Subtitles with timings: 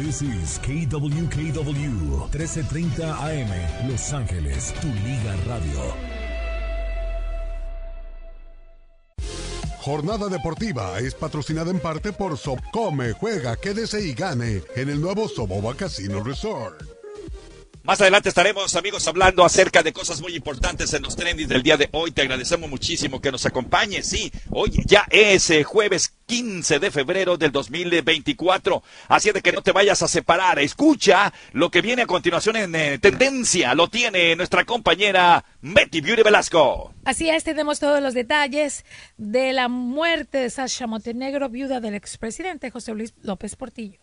[0.00, 5.94] This is KWKW 1330 AM Los Ángeles, tu liga radio.
[9.82, 13.12] Jornada Deportiva es patrocinada en parte por Sobcome.
[13.12, 16.99] Juega, quédese y gane en el nuevo Soboba Casino Resort.
[17.90, 21.76] Más adelante estaremos, amigos, hablando acerca de cosas muy importantes en los trending del día
[21.76, 22.12] de hoy.
[22.12, 24.06] Te agradecemos muchísimo que nos acompañes.
[24.06, 28.84] Sí, hoy ya es eh, jueves 15 de febrero del 2024.
[29.08, 30.60] Así de que no te vayas a separar.
[30.60, 33.74] Escucha lo que viene a continuación en eh, tendencia.
[33.74, 36.94] Lo tiene nuestra compañera Betty Beauty Velasco.
[37.04, 38.84] Así es, tenemos todos los detalles
[39.16, 43.98] de la muerte de Sasha Montenegro, viuda del expresidente José Luis López Portillo.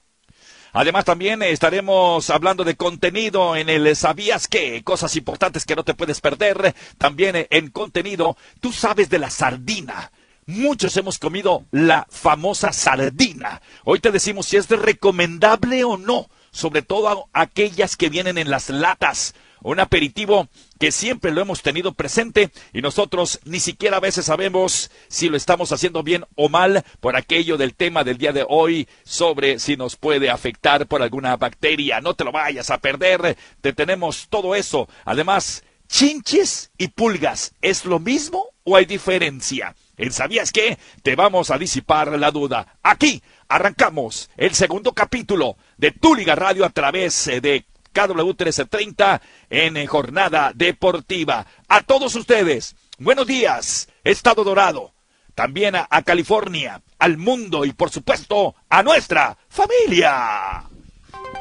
[0.73, 4.83] Además también estaremos hablando de contenido en el ¿Sabías qué?
[4.83, 6.75] Cosas importantes que no te puedes perder.
[6.97, 10.11] También en contenido, tú sabes de la sardina.
[10.45, 13.61] Muchos hemos comido la famosa sardina.
[13.83, 18.69] Hoy te decimos si es recomendable o no, sobre todo aquellas que vienen en las
[18.69, 20.47] latas un aperitivo
[20.79, 25.37] que siempre lo hemos tenido presente y nosotros ni siquiera a veces sabemos si lo
[25.37, 29.75] estamos haciendo bien o mal por aquello del tema del día de hoy sobre si
[29.77, 32.01] nos puede afectar por alguna bacteria.
[32.01, 34.87] No te lo vayas a perder, te tenemos todo eso.
[35.05, 39.75] Además, chinches y pulgas, ¿es lo mismo o hay diferencia?
[39.97, 40.77] En ¿Sabías qué?
[41.01, 42.77] Te vamos a disipar la duda.
[42.83, 47.65] Aquí arrancamos el segundo capítulo de Tu Liga Radio a través de
[47.97, 51.47] KW 1330 en jornada deportiva.
[51.67, 54.93] A todos ustedes, buenos días, Estado Dorado,
[55.33, 60.65] también a, a California, al mundo y por supuesto a nuestra familia.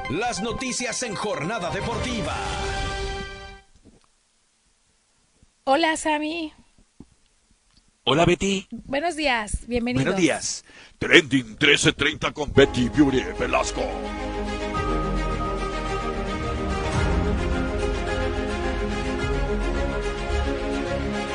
[0.09, 2.35] Las noticias en jornada deportiva.
[5.65, 6.55] Hola, Sammy.
[8.05, 8.67] Hola, Betty.
[8.71, 10.05] Buenos días, bienvenidos.
[10.05, 10.65] Buenos días.
[10.99, 13.83] Trending 1330 con Betty Beauty Velasco.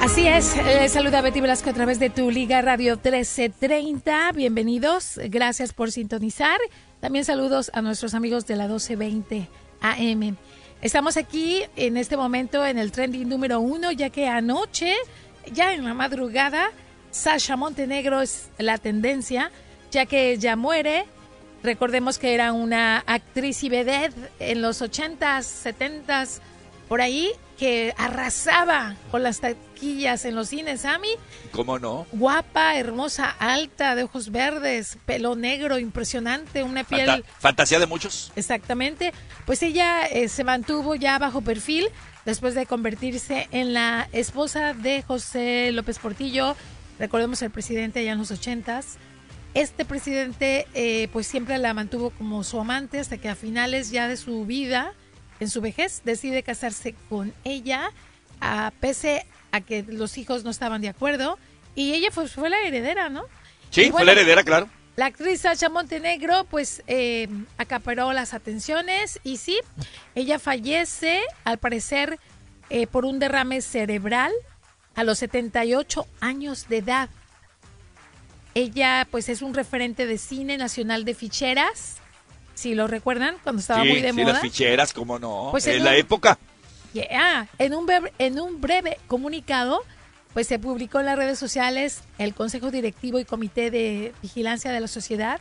[0.02, 4.31] Así es, eh, saluda Betty Velasco a través de tu Liga Radio 1330.
[4.31, 6.58] Bienvenidos, gracias por sintonizar.
[7.00, 9.48] También saludos a nuestros amigos de la 1220
[9.80, 10.38] AM.
[10.81, 14.96] Estamos aquí en este momento en el trending número uno, ya que anoche,
[15.53, 16.72] ya en la madrugada,
[17.12, 19.52] Sasha Montenegro es la tendencia,
[19.92, 21.06] ya que ya muere.
[21.62, 25.44] Recordemos que era una actriz y vedette en los 80s,
[25.75, 26.40] 70s,
[26.88, 27.31] por ahí,
[27.62, 31.10] que arrasaba con las taquillas en los cines, Sammy.
[31.52, 32.08] ¿Cómo no?
[32.12, 37.08] Guapa, hermosa, alta, de ojos verdes, pelo negro, impresionante, una piel...
[37.08, 38.32] Fanta- fantasía de muchos.
[38.36, 39.14] Exactamente.
[39.46, 41.88] Pues ella eh, se mantuvo ya bajo perfil
[42.26, 46.56] después de convertirse en la esposa de José López Portillo.
[46.98, 48.98] Recordemos el presidente allá en los ochentas.
[49.54, 54.08] Este presidente eh, pues siempre la mantuvo como su amante hasta que a finales ya
[54.08, 54.94] de su vida,
[55.41, 57.91] en su vejez, decide casarse con ella,
[58.40, 61.38] a, pese a que los hijos no estaban de acuerdo.
[61.74, 63.24] Y ella fue, fue la heredera, ¿no?
[63.72, 64.69] Sí, fue la heredera, claro.
[64.96, 69.59] la actriz Sacha Montenegro, pues, eh, acaparó las atenciones y sí,
[70.13, 72.19] ella fallece, al parecer,
[72.69, 74.31] eh, por un derrame cerebral
[74.94, 77.09] a los 78 años de edad.
[78.53, 82.00] Ella, pues, es un referente de cine nacional de ficheras,
[82.53, 84.34] si lo recuerdan, cuando estaba sí, muy de sí, moda.
[84.34, 85.50] las ficheras, cómo no.
[85.51, 86.38] Pues en en la un- época.
[86.94, 87.47] Yeah.
[87.57, 89.81] En, un breve, en un breve comunicado,
[90.34, 94.79] pues se publicó en las redes sociales el Consejo Directivo y Comité de Vigilancia de
[94.81, 95.39] la Sociedad,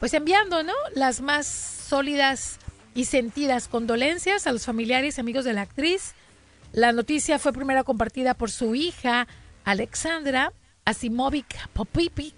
[0.00, 0.72] pues enviando, ¿no?
[0.94, 2.58] Las más sólidas
[2.94, 6.14] y sentidas condolencias a los familiares y amigos de la actriz.
[6.72, 9.28] La noticia fue primero compartida por su hija,
[9.64, 10.52] Alexandra
[10.84, 12.34] Asimovic Popipic,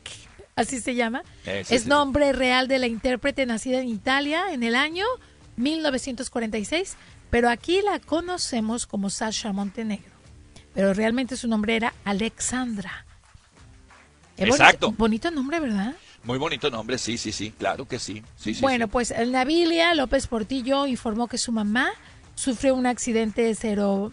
[0.57, 1.23] así se llama.
[1.47, 5.05] Eh, es sí, nombre real de la intérprete nacida en Italia en el año
[5.57, 6.97] 1946,
[7.31, 10.13] pero aquí la conocemos como Sasha Montenegro.
[10.75, 13.05] Pero realmente su nombre era Alexandra.
[14.37, 14.93] Eh, bonito- Exacto.
[14.93, 15.95] Bonito, nombre, ¿verdad?
[16.25, 18.23] Muy bonito nombre, sí, sí, sí, claro que sí.
[18.37, 18.91] sí, bueno, sí.
[18.93, 21.91] pues el Nabilia López Portillo informó que su mamá
[22.37, 24.13] sufrió un accidente cero,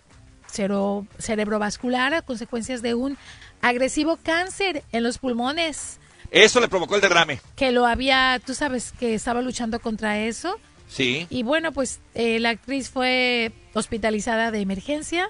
[0.51, 3.17] cero- cerebrovascular a consecuencias de un
[3.61, 5.99] agresivo cáncer en los pulmones
[6.31, 7.39] Eso le provocó el derrame.
[7.55, 10.59] que lo había, tú sabes que estaba luchando contra eso.
[10.87, 11.27] Sí.
[11.29, 15.29] Y bueno, pues eh, la actriz fue hospitalizada de emergencia,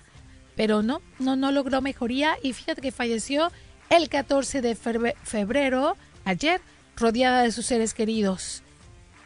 [0.55, 3.51] pero no, no, no logró mejoría y fíjate que falleció
[3.89, 6.61] el 14 de febrero, ayer,
[6.95, 8.61] rodeada de sus seres queridos.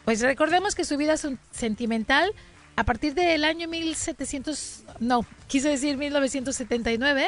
[0.05, 2.31] Pues recordemos que su vida sen- sentimental,
[2.75, 7.27] a partir del año 1700, no, quise decir 1979,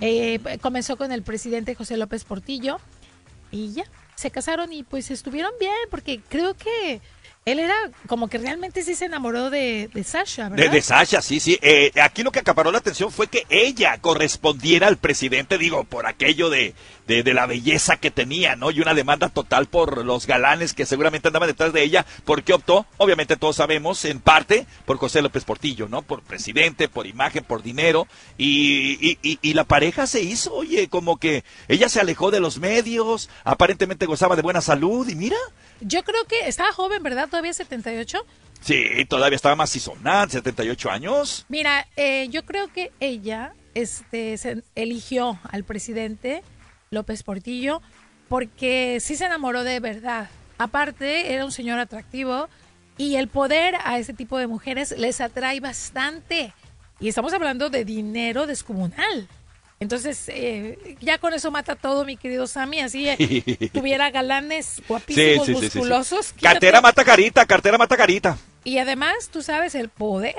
[0.00, 2.78] eh, comenzó con el presidente José López Portillo
[3.50, 3.84] y ya,
[4.14, 7.00] se casaron y pues estuvieron bien, porque creo que
[7.44, 10.66] Él era como que realmente sí se enamoró de, de Sasha, ¿verdad?
[10.66, 11.58] De, de Sasha, sí, sí.
[11.62, 16.06] Eh, aquí lo que acaparó la atención fue que ella correspondiera al presidente, digo, por
[16.06, 16.74] aquello de,
[17.08, 18.70] de, de la belleza que tenía, ¿no?
[18.70, 22.06] Y una demanda total por los galanes que seguramente andaban detrás de ella.
[22.24, 22.86] ¿Por qué optó?
[22.98, 26.02] Obviamente todos sabemos, en parte, por José López Portillo, ¿no?
[26.02, 28.06] Por presidente, por imagen, por dinero.
[28.36, 32.40] Y, y, y, y la pareja se hizo, oye, como que ella se alejó de
[32.40, 35.36] los medios, aparentemente gozaba de buena salud y mira.
[35.80, 37.28] Yo creo que estaba joven, ¿verdad?
[37.28, 38.18] Todavía 78.
[38.60, 41.46] Sí, todavía estaba más sisonada, 78 años.
[41.48, 46.42] Mira, eh, yo creo que ella este, se eligió al presidente
[46.90, 47.82] López Portillo
[48.28, 50.28] porque sí se enamoró de verdad.
[50.58, 52.48] Aparte, era un señor atractivo
[52.96, 56.52] y el poder a ese tipo de mujeres les atrae bastante.
[57.00, 59.28] Y estamos hablando de dinero descomunal.
[59.80, 62.80] Entonces, eh, ya con eso mata todo, mi querido Sammy.
[62.80, 65.78] Así eh, tuviera galanes guapísimos, Sí, sí, sí, sí, sí.
[65.78, 66.34] musculosos.
[66.40, 68.36] Cartera mata carita, cartera mata carita.
[68.64, 70.34] Y además, tú sabes, el poder.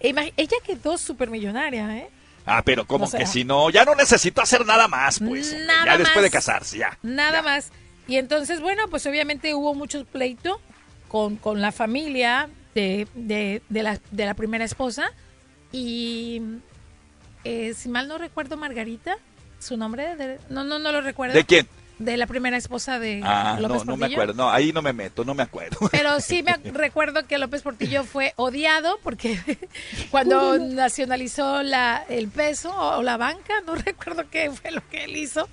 [0.00, 2.08] Imag- Ella quedó súper millonaria, ¿eh?
[2.46, 5.50] Ah, pero como O sea, que si no, ya no necesito hacer nada más, pues.
[5.52, 6.96] hombre, Nada ya después de casarse, ya.
[7.02, 7.42] Nada Ya.
[7.42, 7.70] más.
[8.08, 10.60] Y entonces, bueno, pues obviamente hubo mucho pleito
[11.08, 15.10] con, con la familia de, de, de la, de la primera esposa.
[15.72, 16.40] Y
[17.44, 19.16] eh, si mal no recuerdo, Margarita,
[19.58, 21.34] su nombre, de- no, no, no lo recuerdo.
[21.34, 21.68] ¿De quién?
[21.98, 24.20] De la primera esposa de Ah, López no, no me Portillo.
[24.22, 24.34] acuerdo.
[24.44, 25.78] No, ahí no me meto, no me acuerdo.
[25.90, 29.38] Pero sí me recuerdo que López Portillo fue odiado porque
[30.10, 35.16] cuando nacionalizó la, el peso o la banca, no recuerdo qué fue lo que él
[35.16, 35.48] hizo,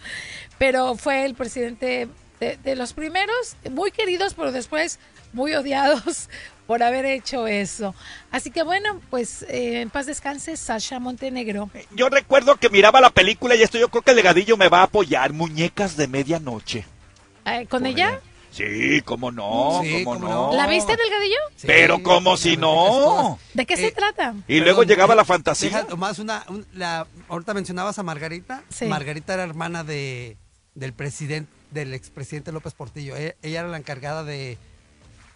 [0.57, 2.10] pero fue el presidente
[2.42, 5.00] de, de los primeros, muy queridos, pero después
[5.31, 6.30] muy odiados
[6.68, 7.94] por haber hecho eso.
[8.31, 11.69] Así que bueno, pues eh, en paz descanse Sasha Montenegro.
[11.92, 14.80] Yo recuerdo que miraba la película y esto yo creo que el legadillo me va
[14.80, 15.33] a apoyar.
[15.33, 16.86] Muñecas de medianoche.
[17.45, 18.19] Eh, ¿Con ella?
[18.51, 20.51] Sí, cómo no, Sí, cómo cómo no.
[20.51, 20.56] no.
[20.56, 21.38] ¿La viste, Delgadillo?
[21.56, 23.39] Sí, Pero como si no.
[23.56, 24.36] ¿De qué se Eh, trata?
[24.48, 25.69] Y luego Perdón, llegaba eh, la fantasía.
[25.69, 28.63] Deja nomás una, un- la, ahorita mencionabas a Margarita.
[28.69, 28.86] Sí.
[28.86, 30.38] Margarita era hermana de,
[30.75, 33.18] del presidente, del expresidente López Portillo.
[33.18, 34.59] E- Ella, era la encargada de,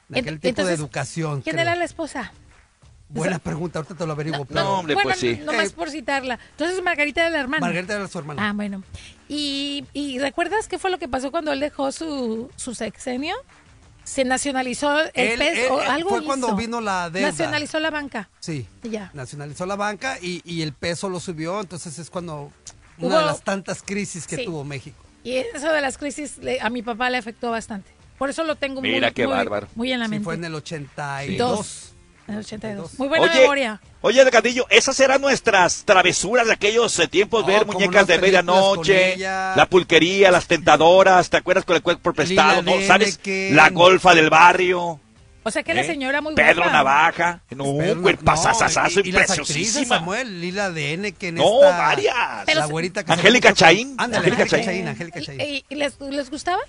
[0.10, 1.42] de aquel Ent- tipo de entonces, educación.
[1.42, 1.64] ¿Quién creo.
[1.68, 2.32] era la esposa?
[3.10, 4.44] Buena pregunta, ahorita te lo averiguo.
[4.46, 5.38] pero no, hombre, bueno, pues sí.
[5.46, 6.40] nomás por citarla.
[6.52, 7.66] Entonces Margarita era la hermana.
[7.66, 8.50] Margarita era su hermana.
[8.50, 8.84] Ah, bueno.
[9.30, 13.36] ¿Y, y recuerdas qué fue lo que pasó cuando él dejó su, su sexenio?
[14.04, 17.30] Se nacionalizó el Él- peso él- o algo fue cuando vino la deuda.
[17.30, 18.30] Nacionalizó la banca.
[18.40, 18.68] Sí.
[18.84, 19.10] Ya.
[19.14, 22.52] Nacionalizó la banca y, y el peso lo subió, entonces es cuando
[22.98, 24.46] una Hubo- de las tantas crisis que Sí.
[24.46, 24.98] tuvo México.
[25.24, 27.90] Y eso de las crisis le- a mi papá le afectó bastante.
[28.18, 29.68] Por eso lo tengo muy, Mira qué muy- bárbaro.
[29.76, 30.24] muy en la Sí, mente.
[30.26, 31.94] fue en el 82.
[32.28, 32.86] En el 82.
[32.94, 33.00] 82.
[33.00, 33.82] Muy buena oye, memoria.
[34.02, 39.18] oye, Delgadillo, esas eran nuestras travesuras de aquellos eh, tiempos, Oh, ver muñecas de medianoche,
[39.18, 42.62] la pulquería, las tentadoras, ¿te acuerdas con el cuerpo prestado?
[42.62, 42.86] Lila ¿no?
[42.86, 43.18] ¿Sabes?
[43.24, 43.56] Deneken.
[43.56, 45.00] La golfa del barrio.
[45.44, 45.86] O sea que la ¿eh?
[45.86, 46.72] señora muy Pedro guapa.
[46.74, 47.42] Navaja.
[47.52, 50.00] No, Pero un no, cuerpazazazazo y- y impreciosísima.
[50.00, 51.78] Samuel, Lila de N, que en No, esta...
[51.78, 52.16] varias.
[52.54, 53.96] La güerita que Angélica Chaín.
[53.98, 54.66] Ándale, Angélica Angélica Chaín.
[54.66, 55.40] Chaín, Angélica Chaín.
[55.40, 56.60] ¿Y, y les, les gustaba?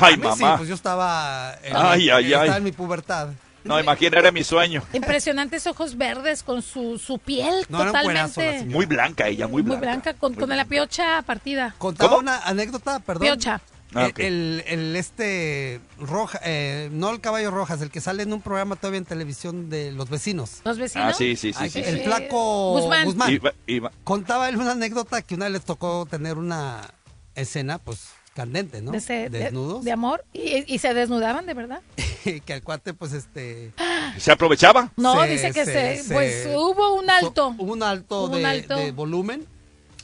[0.00, 0.36] Ay, A mí mamá.
[0.36, 2.58] Sí, pues yo estaba en, Ay, ay, estaba ay.
[2.58, 3.28] en mi pubertad.
[3.64, 4.82] No, imagina, era mi sueño.
[4.92, 8.28] Impresionantes ojos verdes con su, su piel No, era totalmente
[8.58, 8.64] señora.
[8.66, 9.80] Muy blanca ella, muy muy blanca.
[9.86, 10.68] blanca, con, Muy con la blanca.
[10.68, 11.74] piocha partida.
[11.78, 12.20] Contaba ¿Cómo?
[12.20, 13.22] una anécdota, perdón.
[13.22, 13.60] Piocha.
[13.96, 18.32] Ah, El- el, el este roja, eh, no el caballo rojas, el que sale en
[18.32, 20.60] un programa todavía en televisión de los vecinos.
[20.64, 21.12] ¿Los vecinos?
[21.12, 21.58] Ah, sí, sí, sí.
[21.62, 22.04] Ay, sí, el sí.
[22.04, 23.04] flaco Guzmán.
[23.04, 23.30] Guzmán.
[23.32, 26.82] Iba- iba- Contaba él una anécdota que una vez les tocó tener una
[27.36, 28.90] escena, pues, candente, ¿no?
[28.90, 29.84] De, ese- de- Desnudos.
[29.84, 30.24] de amor.
[30.32, 31.80] ¿Y, y se desnudaban de verdad?
[32.44, 33.72] que al cuate, pues, este...
[34.18, 34.90] ¿Se aprovechaba?
[34.96, 37.54] No, se- dice que se, se- pues se- hubo un alto.
[37.58, 38.76] Hubo un alto, Hubo un de, alto.
[38.76, 39.46] de volumen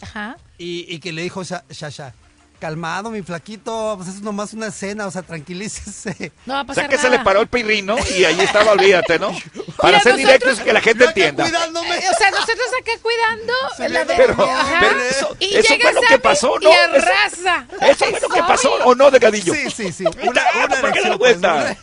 [0.01, 0.37] Ajá.
[0.59, 2.15] y, y que le dijo Sha- Shasha,
[2.59, 6.31] calmado, mi flaquito, pues es nomás una escena, o sea, tranquilícese.
[6.47, 9.19] No va a O sea que se le paró el pirrino y ahí estaba, olvídate,
[9.19, 9.31] ¿no?
[9.81, 11.45] Para Mira, ser nosotros- directos y que la gente entienda.
[11.45, 11.97] cuidándome.
[11.99, 13.53] O sea, nosotros acá cuidando
[13.89, 16.71] la de- Pero- eso- y eso fue lo que pasó, y ¿no?
[16.71, 17.67] Eso- arrasa.
[17.81, 19.55] ¿Eso fue lo que pasó o no, Delgadillo?
[19.55, 20.05] Sí, sí, sí.
[20.23, 21.77] Una- Una, una ¿por qué erección, la pues, cuenta?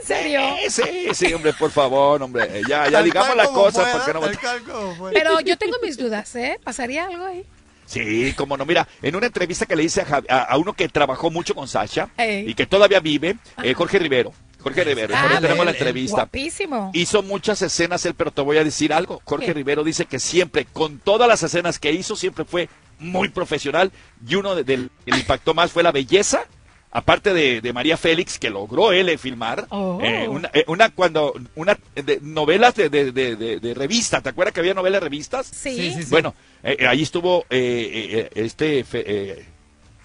[0.00, 0.40] en serio.
[0.68, 2.62] Sí, sí, sí, hombre, por favor, hombre.
[2.68, 5.10] Ya, ya digamos cual la como cosa, fue, porque no.
[5.12, 6.58] Pero yo tengo mis dudas, ¿eh?
[6.62, 7.44] ¿Pasaría algo ahí?
[7.86, 8.64] Sí, como no.
[8.66, 11.54] Mira, en una entrevista que le hice a, Javi- a- a uno que trabajó mucho
[11.54, 12.50] con Sasha Ey.
[12.50, 14.32] y que todavía vive, eh, Jorge Rivero.
[14.74, 16.16] Jorge Rivero, por Ah, tenemos la entrevista.
[16.16, 16.90] Guapísimo.
[16.94, 19.20] Hizo muchas escenas él, pero te voy a decir algo.
[19.24, 19.54] Jorge ¿Qué?
[19.54, 22.68] Rivero dice que siempre, con todas las escenas que hizo, siempre fue
[22.98, 23.92] muy profesional.
[24.26, 26.44] Y uno de- del que le impactó más fue la belleza.
[26.92, 29.98] Aparte de, de María Félix, que logró él eh, filmar, Oh.
[30.02, 34.30] eh, una, eh, una cuando una de, novelas de, de, de, de- de revista, ¿te
[34.30, 35.46] acuerdas que había novelas de revistas?
[35.46, 35.76] Sí.
[35.76, 36.08] Sí, sí, sí.
[36.10, 39.44] Bueno, eh, ahí estuvo eh, este eh,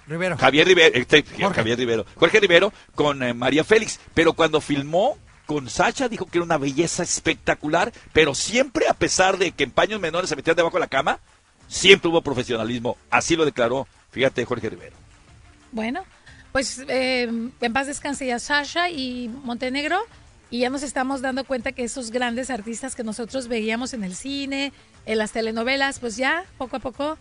[0.07, 0.37] Rivero.
[0.37, 1.55] Javier Rivero, este, Jorge.
[1.55, 6.37] Javier Rivero, Jorge Rivero con eh, María Félix, pero cuando filmó con Sacha dijo que
[6.37, 10.55] era una belleza espectacular, pero siempre a pesar de que en paños menores se metían
[10.55, 11.19] debajo de la cama,
[11.67, 14.95] siempre hubo profesionalismo, así lo declaró, fíjate Jorge Rivero.
[15.71, 16.03] Bueno,
[16.51, 17.23] pues eh,
[17.61, 19.99] en paz descanse ya Sasha y Montenegro.
[20.49, 24.15] Y ya nos estamos dando cuenta que esos grandes artistas que nosotros veíamos en el
[24.15, 24.73] cine,
[25.05, 27.17] en las telenovelas, pues ya poco a poco,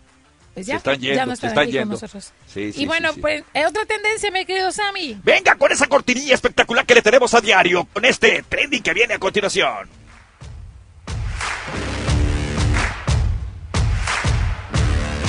[0.53, 1.97] pues ya, Se están yendo, ya no se están yendo.
[1.97, 5.17] Sí, sí, y bueno, sí, pues eh, otra tendencia, mi querido Sammy.
[5.23, 9.13] Venga con esa cortinilla espectacular que le tenemos a diario, con este trending que viene
[9.13, 9.89] a continuación.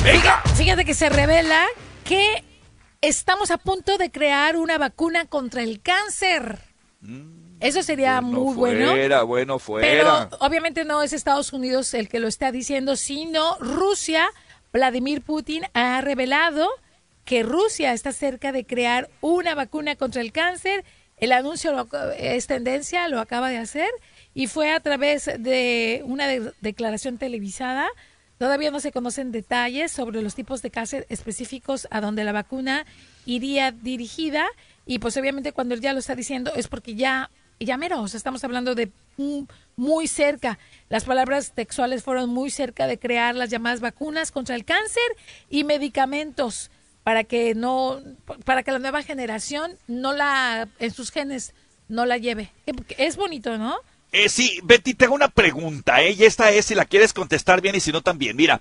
[0.05, 0.43] Venga.
[0.57, 1.65] Fíjate que se revela
[2.05, 2.45] que
[3.01, 6.59] estamos a punto de crear una vacuna contra el cáncer.
[7.61, 8.91] Eso sería Bueno muy bueno.
[8.91, 10.29] fuera, bueno Pero fuera.
[10.41, 14.29] obviamente no es Estados Unidos el que lo está diciendo, sino Rusia.
[14.73, 16.69] Vladimir Putin ha revelado
[17.25, 20.85] que Rusia está cerca de crear una vacuna contra el cáncer.
[21.19, 23.91] El anuncio lo- es tendencia, lo acaba de hacer
[24.35, 27.87] y fue a través de una de- declaración televisada.
[28.39, 32.87] Todavía no se conocen detalles sobre los tipos de cáncer específicos a donde la vacuna
[33.25, 34.47] iría dirigida
[34.85, 37.31] y pues obviamente cuando él ya lo está diciendo es porque ya
[37.65, 39.43] ya mero, o sea, estamos hablando de mm,
[39.77, 40.59] muy cerca.
[40.89, 45.03] Las palabras textuales fueron muy cerca de crear las llamadas vacunas contra el cáncer
[45.49, 46.71] y medicamentos
[47.03, 48.01] para que no
[48.45, 51.55] para que la nueva generación no la en sus genes
[51.89, 52.53] no la lleve.
[52.97, 53.77] Es bonito, ¿no?
[54.13, 56.13] Eh, sí, Betty, te hago una pregunta, ¿eh?
[56.13, 58.37] Y esta es si la quieres contestar bien y si no también.
[58.37, 58.61] Mira,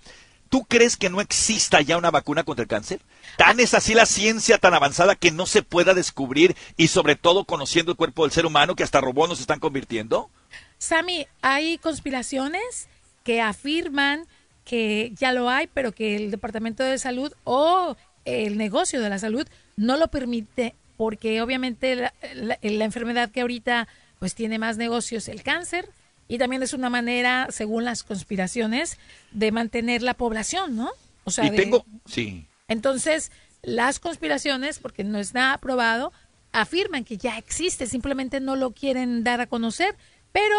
[0.51, 3.01] ¿tú crees que no exista ya una vacuna contra el cáncer?
[3.37, 7.45] ¿Tan es así la ciencia tan avanzada que no se pueda descubrir y sobre todo
[7.45, 10.29] conociendo el cuerpo del ser humano que hasta robots nos están convirtiendo?
[10.77, 12.87] Sammy, hay conspiraciones
[13.23, 14.25] que afirman
[14.65, 19.17] que ya lo hay, pero que el Departamento de Salud o el negocio de la
[19.19, 23.87] salud no lo permite, porque obviamente la, la- la enfermedad que ahorita
[24.19, 25.89] pues tiene más negocios, el cáncer,
[26.33, 28.97] y también es una manera, según las conspiraciones,
[29.31, 30.91] de mantener la población, ¿no?
[31.25, 33.31] O sea, y de- tengo, sí, entonces,
[33.63, 36.13] las conspiraciones, porque no está aprobado,
[36.53, 39.95] afirman que ya existe, simplemente no lo quieren dar a conocer,
[40.31, 40.55] pero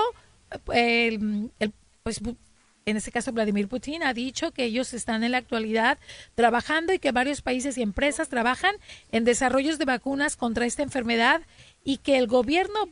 [0.75, 2.21] eh, el- el- pues
[2.85, 5.99] en este caso Vladimir Putin ha dicho que ellos están en la actualidad
[6.35, 8.75] trabajando y que varios países y empresas trabajan
[9.13, 11.41] en desarrollos de vacunas contra esta enfermedad
[11.85, 12.89] y que el gobierno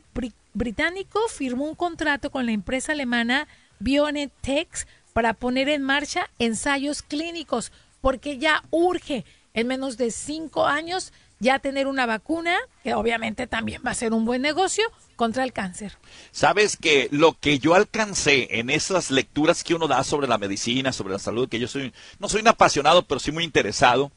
[0.53, 3.47] británico firmó un contrato con la empresa alemana
[3.79, 11.11] BioNTech para poner en marcha ensayos clínicos, porque ya urge en menos de cinco años
[11.39, 14.83] ya tener una vacuna, que obviamente también va a ser un buen negocio,
[15.15, 15.97] contra el cáncer.
[16.31, 20.93] Sabes que lo que yo alcancé en esas lecturas que uno da sobre la medicina,
[20.93, 24.11] sobre la salud, que yo soy, no soy un apasionado, pero sí muy interesado,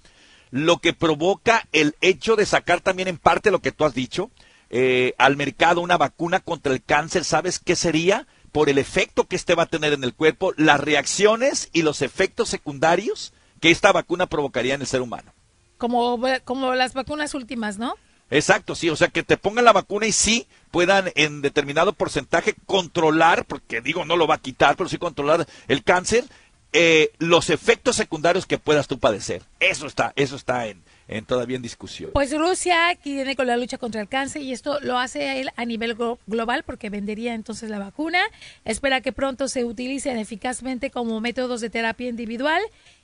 [0.50, 4.31] lo que provoca el hecho de sacar también en parte lo que tú has dicho,
[4.76, 8.26] eh, al mercado una vacuna contra el cáncer, ¿sabes qué sería?
[8.50, 12.02] Por el efecto que este va a tener en el cuerpo, las reacciones y los
[12.02, 15.33] efectos secundarios que esta vacuna provocaría en el ser humano.
[15.78, 17.95] Como, como las vacunas últimas, ¿no?
[18.31, 22.57] Exacto, sí, o sea, que te pongan la vacuna y sí puedan en determinado porcentaje
[22.66, 26.25] controlar, porque digo, no lo va a quitar, pero sí controlar el cáncer,
[26.73, 29.45] eh, los efectos secundarios que puedas tú padecer.
[29.61, 32.11] Eso está, eso está en, en todavía en discusión.
[32.12, 35.50] Pues Rusia aquí viene con la lucha contra el cáncer y esto lo hace él
[35.56, 38.20] a nivel glo- global porque vendería entonces la vacuna.
[38.64, 42.62] Espera que pronto se utilicen eficazmente como métodos de terapia individual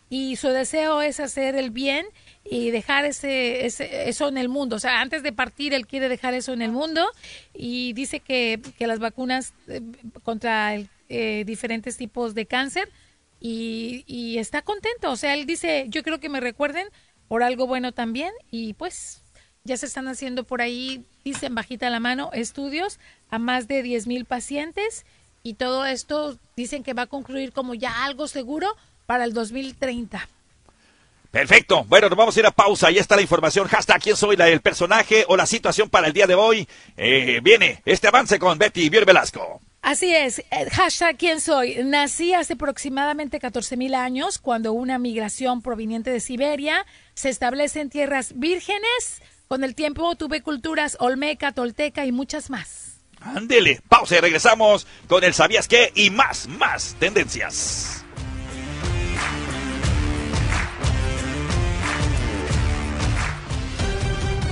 [0.09, 2.05] y su deseo es hacer el bien
[2.45, 4.77] y dejar ese, ese- eso en el mundo.
[4.77, 7.07] O sea, antes de partir él quiere dejar eso en el mundo
[7.55, 9.83] y dice que, que las vacunas eh,
[10.25, 12.89] contra el, eh, diferentes tipos de cáncer
[13.41, 15.11] y, y está contento.
[15.13, 16.87] O sea, él dice, yo creo que me recuerden
[17.31, 19.23] por algo bueno también y pues
[19.63, 22.99] ya se están haciendo por ahí, dicen bajita la mano, estudios
[23.31, 25.07] a más de 10 mil pacientes
[25.45, 30.29] y todo esto dicen que va a concluir como ya algo seguro para el 2030.
[31.31, 31.85] Perfecto.
[31.85, 32.89] Bueno, nos vamos a ir a pausa.
[32.89, 33.69] Ahí está la información.
[33.69, 36.67] Hashtag quién soy la, el personaje o la situación para el día de hoy.
[36.97, 39.61] Eh, viene este avance con Betty Bier Velasco.
[39.83, 41.83] Así es, eh, hashtag quién soy.
[41.85, 46.85] Nací hace aproximadamente 14 mil años cuando una migración proveniente de Siberia
[47.15, 49.23] se establece en tierras vírgenes.
[49.49, 53.01] Con el tiempo tuve culturas olmeca, tolteca y muchas más.
[53.21, 53.81] Ándele.
[53.89, 58.00] Pausa y regresamos con el sabías qué y más, más tendencias.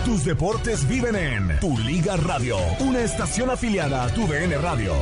[0.09, 4.95] Tus deportes viven en Tu Liga Radio, una estación afiliada a Tu DN Radio.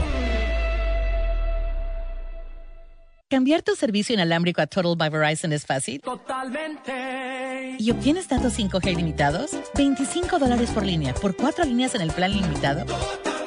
[3.31, 6.01] ¿Cambiar tu servicio inalámbrico a Total by Verizon es fácil?
[6.01, 7.77] Totalmente.
[7.79, 9.53] ¿Y obtienes datos 5G ilimitados?
[9.77, 12.85] 25 dólares por línea por cuatro líneas en el plan ilimitado.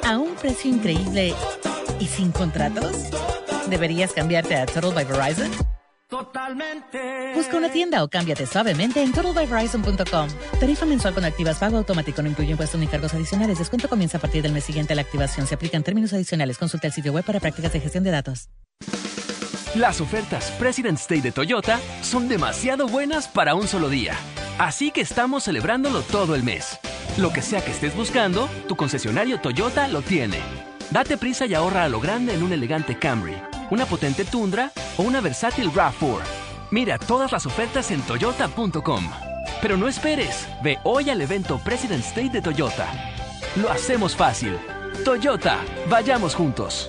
[0.02, 1.34] ¿A un precio increíble
[2.00, 3.10] y sin contratos?
[3.68, 5.50] ¿Deberías cambiarte a Total by Verizon?
[6.10, 7.32] Totalmente.
[7.36, 10.28] Busca una tienda o cámbiate suavemente en totalbyverizon.com.
[10.58, 13.58] Tarifa mensual con activas pago automático no incluye impuestos ni cargos adicionales.
[13.58, 15.46] Descuento comienza a partir del mes siguiente a la activación.
[15.46, 16.58] Se aplican términos adicionales.
[16.58, 18.48] Consulta el sitio web para prácticas de gestión de datos.
[19.76, 24.14] Las ofertas President's Day de Toyota son demasiado buenas para un solo día.
[24.58, 26.80] Así que estamos celebrándolo todo el mes.
[27.18, 30.40] Lo que sea que estés buscando, tu concesionario Toyota lo tiene.
[30.90, 33.40] Date prisa y ahorra a lo grande en un elegante Camry,
[33.70, 36.20] una potente Tundra o una versátil RAV4.
[36.70, 39.10] Mira todas las ofertas en toyota.com.
[39.60, 42.86] Pero no esperes, ve hoy al evento President's Day de Toyota.
[43.56, 44.58] Lo hacemos fácil.
[45.04, 45.58] Toyota,
[45.88, 46.88] vayamos juntos.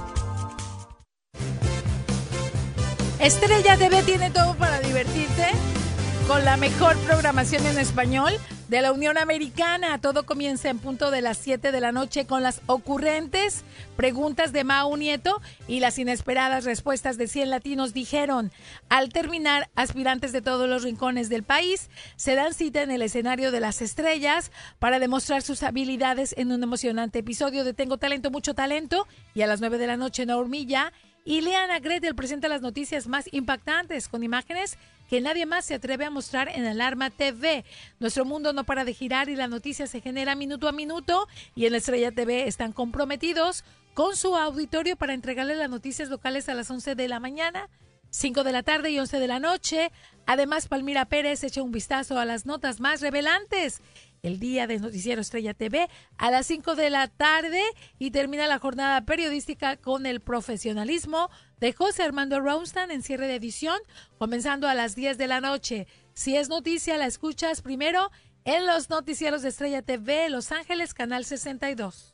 [3.21, 5.45] Estrella TV tiene todo para divertirte
[6.27, 8.33] con la mejor programación en español
[8.67, 10.01] de la Unión Americana.
[10.01, 13.63] Todo comienza en punto de las 7 de la noche con las ocurrentes
[13.95, 18.51] preguntas de Mao Nieto y las inesperadas respuestas de 100 latinos dijeron.
[18.89, 23.51] Al terminar, aspirantes de todos los rincones del país se dan cita en el escenario
[23.51, 28.55] de las estrellas para demostrar sus habilidades en un emocionante episodio de Tengo Talento, Mucho
[28.55, 30.91] Talento y a las 9 de la noche en Hormilla.
[31.23, 34.77] Y Leana Gretel presenta las noticias más impactantes con imágenes
[35.09, 37.63] que nadie más se atreve a mostrar en Alarma TV.
[37.99, 41.65] Nuestro mundo no para de girar y la noticia se genera minuto a minuto y
[41.65, 43.63] en Estrella TV están comprometidos
[43.93, 47.69] con su auditorio para entregarle las noticias locales a las 11 de la mañana.
[48.09, 49.91] 5 de la tarde y 11 de la noche.
[50.25, 53.81] Además, Palmira Pérez echa un vistazo a las notas más revelantes
[54.23, 57.63] el día de Noticiero Estrella TV a las 5 de la tarde
[57.97, 61.29] y termina la jornada periodística con el profesionalismo
[61.59, 63.79] de José Armando Ronstan en cierre de edición,
[64.19, 65.87] comenzando a las 10 de la noche.
[66.13, 68.11] Si es noticia, la escuchas primero
[68.45, 72.13] en los noticieros de Estrella TV Los Ángeles, Canal 62.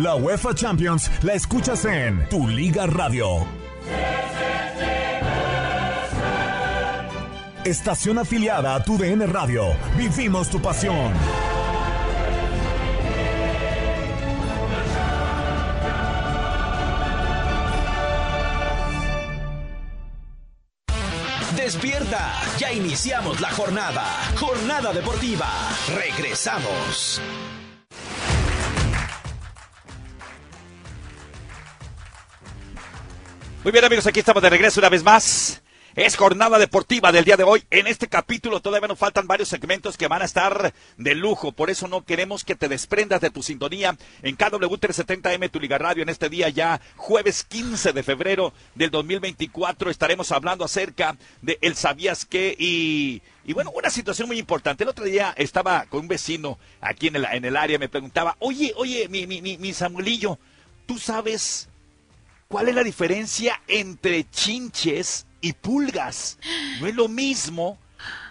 [0.00, 3.46] La UEFA Champions la escuchas en Tu Liga Radio.
[7.66, 9.76] Estación afiliada a Tu DN Radio.
[9.98, 11.12] Vivimos tu pasión.
[21.56, 24.06] Despierta, ya iniciamos la jornada.
[24.38, 25.46] Jornada deportiva.
[25.94, 27.20] Regresamos.
[33.62, 35.60] Muy bien amigos, aquí estamos de regreso una vez más.
[35.94, 37.62] Es jornada deportiva del día de hoy.
[37.68, 41.52] En este capítulo todavía nos faltan varios segmentos que van a estar de lujo.
[41.52, 45.76] Por eso no queremos que te desprendas de tu sintonía en KW 370M, tu Liga
[45.76, 46.02] Radio.
[46.02, 51.76] En este día ya, jueves 15 de febrero del 2024, estaremos hablando acerca de El
[51.76, 53.20] Sabías qué y...
[53.44, 54.84] Y bueno, una situación muy importante.
[54.84, 58.36] El otro día estaba con un vecino aquí en el, en el área, me preguntaba,
[58.38, 60.38] oye, oye, mi, mi, mi, mi Samuelillo,
[60.86, 61.69] ¿tú sabes
[62.50, 66.36] ¿Cuál es la diferencia entre chinches y pulgas?
[66.80, 67.78] No es lo mismo.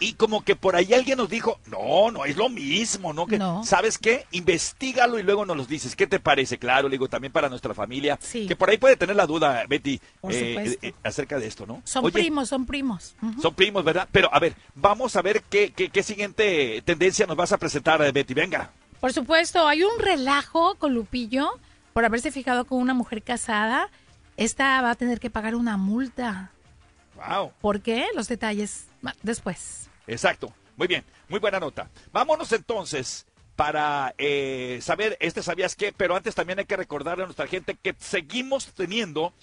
[0.02, 3.26] Y como que por ahí alguien nos dijo, no, no es lo mismo, ¿no?
[3.26, 3.64] Que, No.
[3.64, 4.26] ¿Sabes qué?
[4.32, 5.96] Investígalo y luego nos lo dices.
[5.96, 6.58] ¿Qué te parece?
[6.58, 8.20] Claro, le digo también para nuestra familia.
[8.22, 8.46] Sí.
[8.46, 10.86] Que por ahí puede tener la duda, Betty, eh, supuesto.
[10.88, 11.82] eh, acerca de esto, ¿no?
[11.86, 13.16] Son Oye, primos, son primos.
[13.42, 14.10] Son primos, ¿verdad?
[14.12, 18.02] Pero a ver, vamos a ver qué, qué, qué siguiente tendencia nos vas a presentar,
[18.02, 18.34] eh, Betty.
[18.34, 18.70] Venga.
[19.00, 21.52] Por supuesto, hay un relajo con Lupillo
[21.94, 23.90] por haberse fijado con una mujer casada.
[24.40, 26.52] Esta va a tener que pagar una multa.
[27.16, 27.52] Wow.
[27.60, 28.08] ¿Por qué?
[28.16, 28.86] Los detalles
[29.22, 29.90] después.
[30.08, 30.54] Exacto.
[30.78, 31.90] Muy bien, muy buena nota.
[32.14, 33.26] Vámonos entonces
[33.58, 37.76] para eh, saber, este sabías qué, pero antes también hay que recordarle a nuestra gente
[37.76, 39.34] que seguimos teniendo,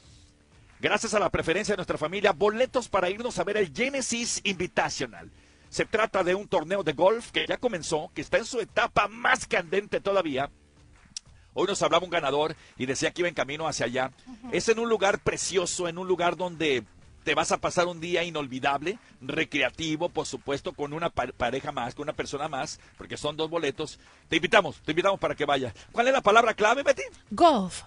[0.80, 5.30] gracias a la preferencia de nuestra familia, boletos para irnos a ver el Genesis Invitational.
[5.68, 9.08] Se trata de un torneo de golf que ya comenzó, que está en su etapa
[9.08, 10.48] más candente todavía.
[11.58, 14.10] Hoy nos hablaba un ganador y decía que iba en camino hacia allá.
[14.52, 16.84] Es en un lugar precioso, en un lugar donde
[17.24, 22.02] te vas a pasar un día inolvidable, recreativo, por supuesto, con una pareja más, con
[22.02, 23.98] una persona más, porque son dos boletos.
[24.28, 25.72] Te invitamos, te invitamos para que vayas.
[25.92, 27.04] ¿Cuál es la palabra clave, Betty?
[27.30, 27.84] Golf.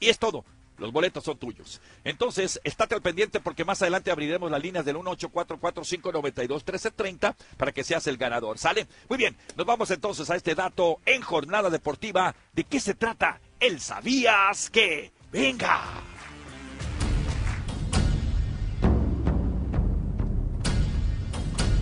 [0.00, 0.44] Y es todo.
[0.78, 1.80] Los boletos son tuyos.
[2.02, 8.08] Entonces, estate al pendiente porque más adelante abriremos las líneas del 1844-592-1330 para que seas
[8.08, 8.58] el ganador.
[8.58, 8.88] ¿Sale?
[9.08, 12.34] Muy bien, nos vamos entonces a este dato en jornada deportiva.
[12.52, 13.40] ¿De qué se trata?
[13.60, 15.12] El sabías que.
[15.30, 15.80] Venga.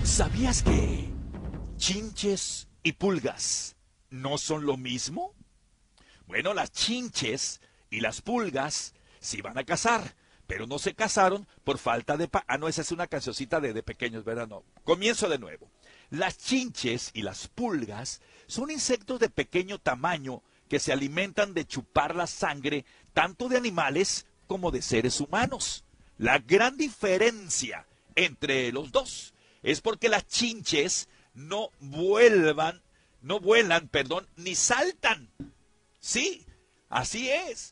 [0.05, 1.11] ¿Sabías que
[1.79, 3.77] chinches y pulgas
[4.11, 5.35] no son lo mismo?
[6.27, 11.79] Bueno, las chinches y las pulgas se iban a casar, pero no se casaron por
[11.79, 12.27] falta de...
[12.27, 14.49] Pa ah, no, esa es una cancioncita de, de pequeños, ¿verdad?
[14.49, 14.65] No.
[14.83, 15.71] Comienzo de nuevo.
[16.11, 22.17] Las chinches y las pulgas son insectos de pequeño tamaño que se alimentan de chupar
[22.17, 25.85] la sangre tanto de animales como de seres humanos.
[26.17, 32.83] La gran diferencia entre los dos es porque las chinches no vuelvan,
[33.21, 35.31] no vuelan, perdón, ni saltan.
[36.01, 36.47] Sí,
[36.89, 37.72] así es.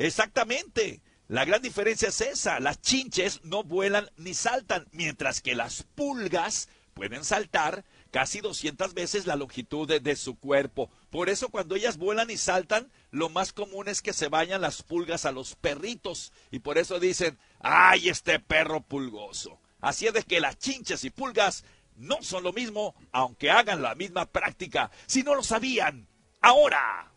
[0.00, 1.02] Exactamente.
[1.28, 2.58] La gran diferencia es esa.
[2.58, 9.26] Las chinches no vuelan ni saltan, mientras que las pulgas pueden saltar casi 200 veces
[9.26, 10.90] la longitud de, su cuerpo.
[11.10, 14.82] Por eso cuando ellas vuelan y saltan, lo más común es que se vayan las
[14.82, 16.32] pulgas a los perritos.
[16.50, 19.60] Y por eso dicen, ay, este perro pulgoso.
[19.82, 21.62] Así es de que las chinches y pulgas
[21.96, 24.90] no son lo mismo, aunque hagan la misma práctica.
[25.06, 26.08] Si no lo sabían,
[26.40, 27.09] ahora.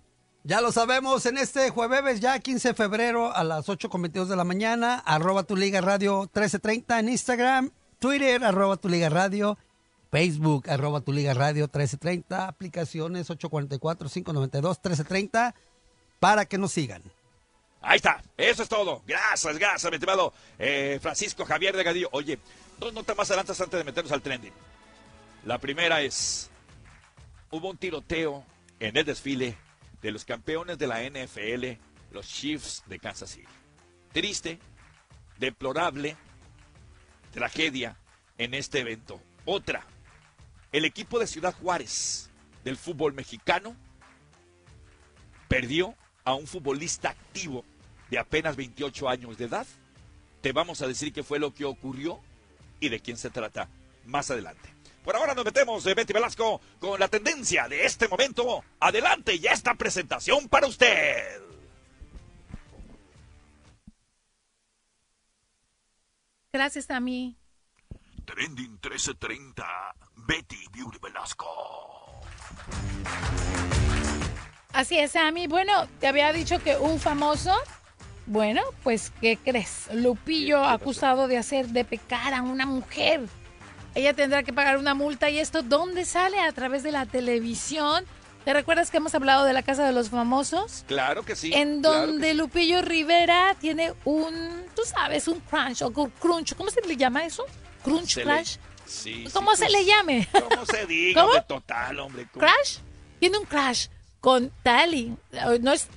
[0.46, 4.44] Ya lo sabemos, en este jueves, ya 15 de febrero a las 8.22 de la
[4.44, 9.58] mañana, arroba tu liga radio 1330 en Instagram, Twitter, arroba tu liga radio,
[10.12, 15.54] Facebook, arroba tu liga radio 1330, aplicaciones 844-592-1330,
[16.20, 17.02] para que nos sigan.
[17.82, 19.02] Ahí está, eso es todo.
[19.08, 22.10] Gracias, gracias, mi estimado eh, Francisco Javier de Gadillo.
[22.12, 22.38] Oye,
[22.80, 24.52] dos notas más adelante antes de meternos al trending.
[25.46, 26.50] La primera es,
[27.50, 28.44] hubo un tiroteo
[28.82, 29.63] en el desfile
[30.04, 33.48] de los campeones de la NFL, los Chiefs de Kansas City.
[34.12, 34.60] Triste,
[35.40, 36.16] deplorable,
[37.32, 37.98] tragedia
[38.38, 39.20] en este evento.
[39.46, 39.88] Otra,
[40.74, 42.30] el equipo de Ciudad Juárez
[42.64, 43.76] del fútbol mexicano
[45.48, 47.64] perdió a un futbolista activo
[48.12, 49.68] de apenas 28 años de edad.
[50.42, 52.20] Te vamos a decir qué fue lo que ocurrió
[52.82, 53.70] y de quién se trata
[54.06, 54.73] más adelante.
[55.04, 58.64] Por ahora nos metemos, de eh, Betty Velasco, con la tendencia de este momento.
[58.80, 61.42] Adelante, ya esta presentación para usted.
[66.54, 67.36] Gracias a mí.
[68.26, 69.66] Trending 1330,
[70.16, 72.22] Betty Beauty Velasco.
[74.72, 75.48] Así es, Sammy.
[75.48, 77.54] Bueno, te había dicho que un famoso
[78.26, 79.90] bueno, pues, ¿qué crees?
[79.94, 83.28] Lupillo acusado de hacer de pecar a una mujer.
[83.96, 86.40] Ella tendrá que pagar una multa y esto, ¿dónde sale?
[86.40, 88.06] A través de la televisión.
[88.44, 90.84] ¿Te recuerdas que hemos hablado de la Casa de los Famosos?
[90.88, 91.54] Claro que sí.
[91.54, 96.56] En donde Lupillo Rivera tiene un, tú sabes, un crunch o crunch.
[96.56, 97.46] ¿Cómo se le llama eso?
[97.84, 98.58] Crunch, crash.
[98.86, 100.28] Sí, ¿Cómo se le llame?
[100.32, 101.22] ¿Cómo se diga?
[101.26, 101.42] ¿Cómo?
[101.44, 102.28] total, hombre.
[102.34, 102.80] ¿Crash?
[103.20, 103.88] Tiene un crash
[104.20, 105.16] con Tali.
[105.62, 105.88] No es,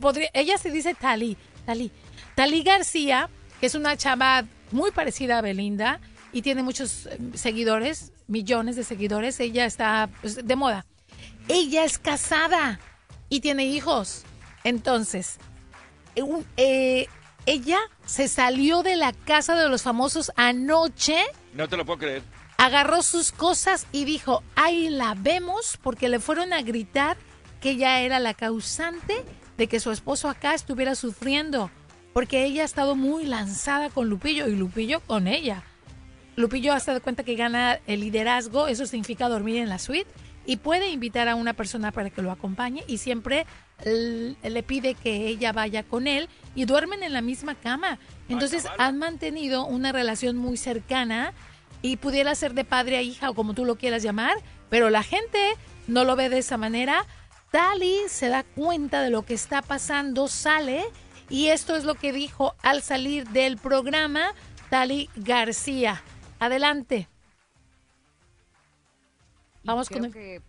[0.00, 1.90] podría, ella se dice Tali Talí.
[2.34, 3.28] Talí García,
[3.60, 6.00] que es una chava muy parecida a Belinda
[6.34, 9.38] y tiene muchos eh, seguidores, millones de seguidores.
[9.38, 10.84] Ella está pues, de moda.
[11.48, 12.80] Ella es casada
[13.28, 14.24] y tiene hijos.
[14.64, 15.38] Entonces,
[16.56, 17.06] eh,
[17.46, 21.22] ella se salió de la casa de los famosos anoche.
[21.54, 22.22] No te lo puedo creer.
[22.58, 27.16] Agarró sus cosas y dijo, ahí la vemos porque le fueron a gritar
[27.60, 29.24] que ella era la causante
[29.56, 31.70] de que su esposo acá estuviera sufriendo,
[32.12, 35.62] porque ella ha estado muy lanzada con Lupillo y Lupillo con ella.
[36.36, 40.10] Lupillo ha dado cuenta que gana el liderazgo, eso significa dormir en la suite,
[40.46, 43.46] y puede invitar a una persona para que lo acompañe y siempre
[43.84, 47.98] le pide que ella vaya con él y duermen en la misma cama.
[48.28, 51.32] Entonces han mantenido una relación muy cercana
[51.82, 54.36] y pudiera ser de padre a hija o como tú lo quieras llamar,
[54.68, 55.38] pero la gente
[55.86, 57.06] no lo ve de esa manera
[57.50, 60.84] Tali se da cuenta de lo que está pasando, sale
[61.30, 64.34] y esto es lo que dijo al salir del programa
[64.70, 66.02] Tali García.
[66.44, 67.08] Adelante.
[69.64, 70.42] Vamos creo con el- que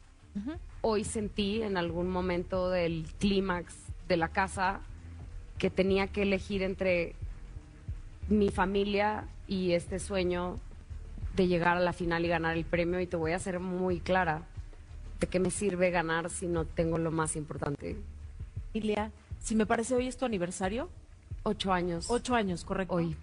[0.81, 3.73] hoy sentí en algún momento del clímax
[4.09, 4.81] de la casa
[5.57, 7.15] que tenía que elegir entre
[8.27, 10.57] mi familia y este sueño
[11.37, 14.01] de llegar a la final y ganar el premio y te voy a ser muy
[14.01, 14.41] clara
[15.21, 17.95] de qué me sirve ganar si no tengo lo más importante.
[18.73, 20.89] Ilia, si me parece hoy es tu aniversario.
[21.43, 22.07] Ocho años.
[22.09, 22.95] Ocho años, correcto.
[22.95, 23.15] Hoy.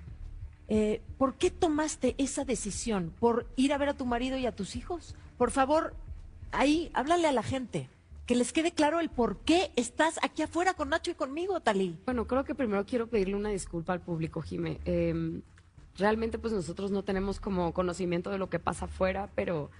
[0.75, 3.13] Eh, ¿Por qué tomaste esa decisión?
[3.21, 5.15] ¿Por ir a ver a tu marido y a tus hijos?
[5.37, 5.93] Por favor,
[6.51, 7.91] ahí, háblale a la gente.
[8.25, 11.99] Que les quede claro el por qué estás aquí afuera con Nacho y conmigo, Talí.
[12.07, 14.81] Bueno, creo que primero quiero pedirle una disculpa al público, Jime.
[14.87, 15.43] Eh,
[15.99, 19.71] realmente, pues nosotros no tenemos como conocimiento de lo que pasa afuera, pero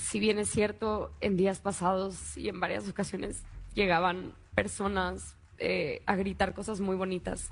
[0.00, 3.42] si bien es cierto, en días pasados y en varias ocasiones
[3.74, 7.50] llegaban personas eh, a gritar cosas muy bonitas,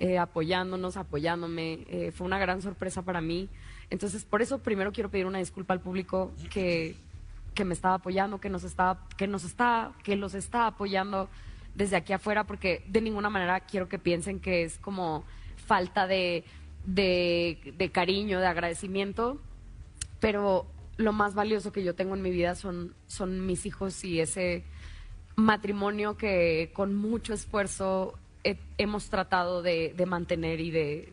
[0.00, 1.84] eh, apoyándonos, apoyándome.
[1.88, 3.48] Eh, fue una gran sorpresa para mí.
[3.90, 6.94] Entonces, por eso primero quiero pedir una disculpa al público que,
[7.54, 11.28] que me estaba apoyando, que nos está, que nos está, que los está apoyando
[11.74, 15.24] desde aquí afuera, porque de ninguna manera quiero que piensen que es como
[15.66, 16.44] falta de,
[16.84, 19.38] de, de cariño, de agradecimiento,
[20.20, 24.20] pero lo más valioso que yo tengo en mi vida son, son mis hijos y
[24.20, 24.64] ese
[25.36, 31.12] matrimonio que con mucho esfuerzo he- hemos tratado de, de mantener y de,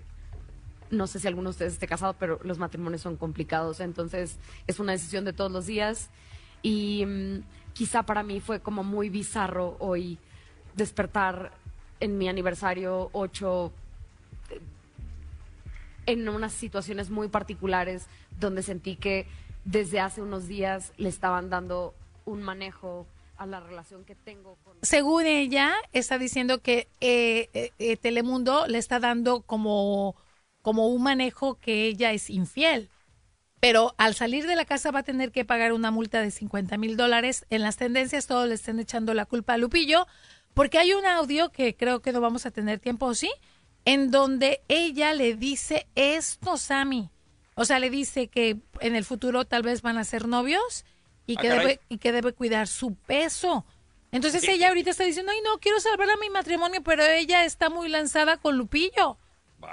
[0.92, 4.80] no sé si alguno de ustedes esté casado, pero los matrimonios son complicados, entonces es
[4.80, 6.10] una decisión de todos los días.
[6.62, 10.18] Y mm, quizá para mí fue como muy bizarro hoy
[10.76, 11.52] despertar
[12.00, 13.72] en mi aniversario 8
[16.06, 18.06] en unas situaciones muy particulares
[18.40, 19.26] donde sentí que
[19.64, 24.78] desde hace unos días le estaban dando un manejo a la relación que tengo con
[24.82, 30.16] Según ella, está diciendo que eh, eh, eh, Telemundo le está dando como,
[30.62, 32.90] como un manejo que ella es infiel.
[33.60, 36.78] Pero al salir de la casa va a tener que pagar una multa de 50
[36.78, 37.46] mil dólares.
[37.50, 40.08] En las tendencias todos le están echando la culpa a Lupillo,
[40.54, 43.32] porque hay un audio que creo que no vamos a tener tiempo, ¿sí?
[43.86, 47.10] En donde ella le dice esto, Sammy.
[47.56, 50.86] O sea, le dice que en el futuro tal vez van a ser novios
[51.28, 53.66] y Ah, que, debe, y que debe cuidar su peso.
[54.12, 57.70] Entonces ella ahorita está diciendo, ay no, quiero salvar a mi matrimonio, pero ella está
[57.70, 59.18] muy lanzada con Lupillo.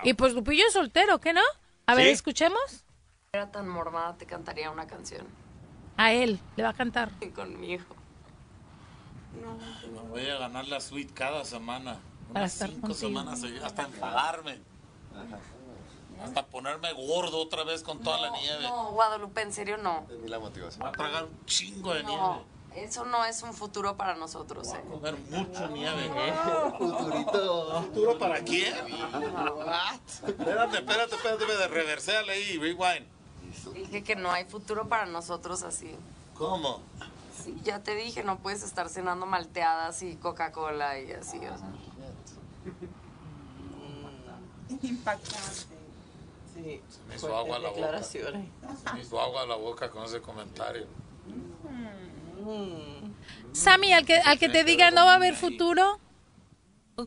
[0.02, 1.42] Y pues Lupillo es soltero, ¿qué no?
[1.86, 2.12] A ver, Sí.
[2.12, 2.84] escuchemos.
[3.32, 5.26] era tan mormada te cantaría una canción
[5.96, 7.10] A él, le va a cantar.
[7.34, 7.94] con mi hijo.
[9.92, 11.98] Me voy a ganar la suite cada semana.
[12.32, 13.08] Para Unas estar cinco contigo.
[13.08, 14.58] semanas hasta enfadarme.
[16.24, 18.62] Hasta ponerme gordo otra vez con toda la nieve.
[18.62, 20.06] No, Guadalupe, en serio no.
[20.22, 20.80] Es la motivación.
[20.80, 22.42] Voy a tragar un chingo de No,
[22.74, 24.68] eso no es un futuro para nosotros.
[24.68, 24.80] eh.
[24.82, 24.90] nieve.
[24.90, 26.10] Comer mucho nieve.
[26.78, 27.82] Futurito.
[27.82, 28.74] ¿Futuro para quién?
[29.56, 30.28] What?
[30.28, 33.06] Espérate, espérate, espérate, de reverseale ahí, rewind.
[33.74, 35.94] Dije que no hay futuro para nosotros así.
[36.34, 36.80] ¿Cómo?
[37.44, 41.38] Sí, ya te dije, no puedes estar cenando malteadas y Coca-Cola y así.
[41.38, 41.68] O sea.
[44.82, 45.71] Impactante.
[46.54, 46.80] Sí.
[47.08, 47.80] Me hizo agua la boca.
[47.80, 48.48] declaraciones.
[48.94, 50.86] Me hizo agua la boca con ese comentario.
[53.52, 56.00] Sammy, al que, al que te diga no va a haber futuro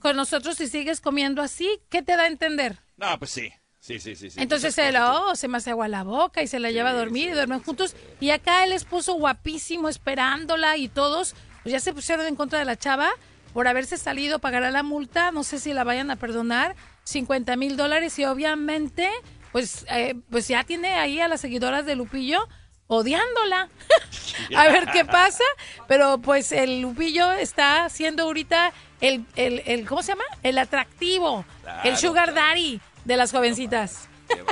[0.01, 2.79] con nosotros si sigues comiendo así, ¿qué te da a entender?
[2.97, 3.51] No, pues sí.
[3.79, 4.31] Sí, sí, sí.
[4.31, 4.41] sí.
[4.41, 6.93] Entonces se la, oh, se me hace agua la boca y se la lleva a
[6.93, 7.95] dormir y duermen juntos.
[8.19, 12.65] Y acá el esposo guapísimo esperándola y todos, pues ya se pusieron en contra de
[12.65, 13.11] la chava
[13.53, 17.77] por haberse salido, pagará la multa, no sé si la vayan a perdonar, 50 mil
[17.77, 19.09] dólares y obviamente,
[19.55, 22.45] pues, eh, pues ya tiene ahí a las seguidoras de Lupillo
[22.87, 23.69] odiándola.
[24.57, 25.45] a ver qué pasa,
[25.87, 30.25] pero pues el Lupillo está siendo ahorita el, el, el ¿cómo se llama?
[30.43, 31.45] El atractivo,
[31.85, 34.09] el Claro, sugar daddy de las jovencitas.
[34.27, 34.43] Qué.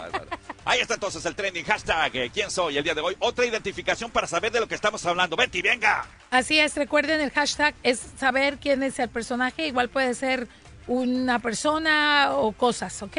[0.63, 2.16] Ahí está entonces el trending hashtag.
[2.16, 3.18] eh, ¿Quién soy el día de hoy?
[3.20, 5.36] Otra identificación para saber de lo que estamos hablando.
[5.36, 6.06] Betty, venga.
[6.32, 10.48] Así es, recuerden el hashtag es saber quién es el personaje, igual puede ser
[10.88, 13.17] una persona o cosas, ¿ok?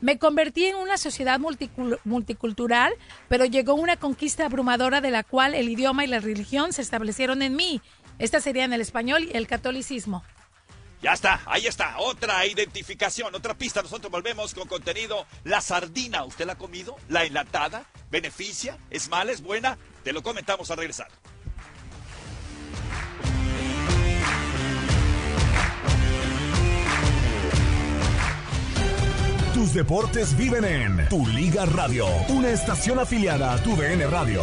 [0.00, 2.92] Me convertí en una sociedad multicul- multicultural,
[3.28, 7.42] pero llegó una conquista abrumadora de la cual el idioma y la religión se establecieron
[7.42, 7.80] en mí.
[8.18, 10.22] Esta sería en el español y el catolicismo.
[11.02, 11.96] Ya está, ahí está.
[11.98, 13.82] Otra identificación, otra pista.
[13.82, 15.26] Nosotros volvemos con contenido.
[15.42, 16.94] La sardina, ¿usted la ha comido?
[17.08, 17.84] ¿La enlatada?
[18.12, 18.78] ¿Beneficia?
[18.88, 19.32] ¿Es mala?
[19.32, 19.78] ¿Es buena?
[20.04, 21.08] Te lo comentamos al regresar.
[29.62, 34.42] Tus deportes viven en Tu Liga Radio, una estación afiliada a Tu DN Radio.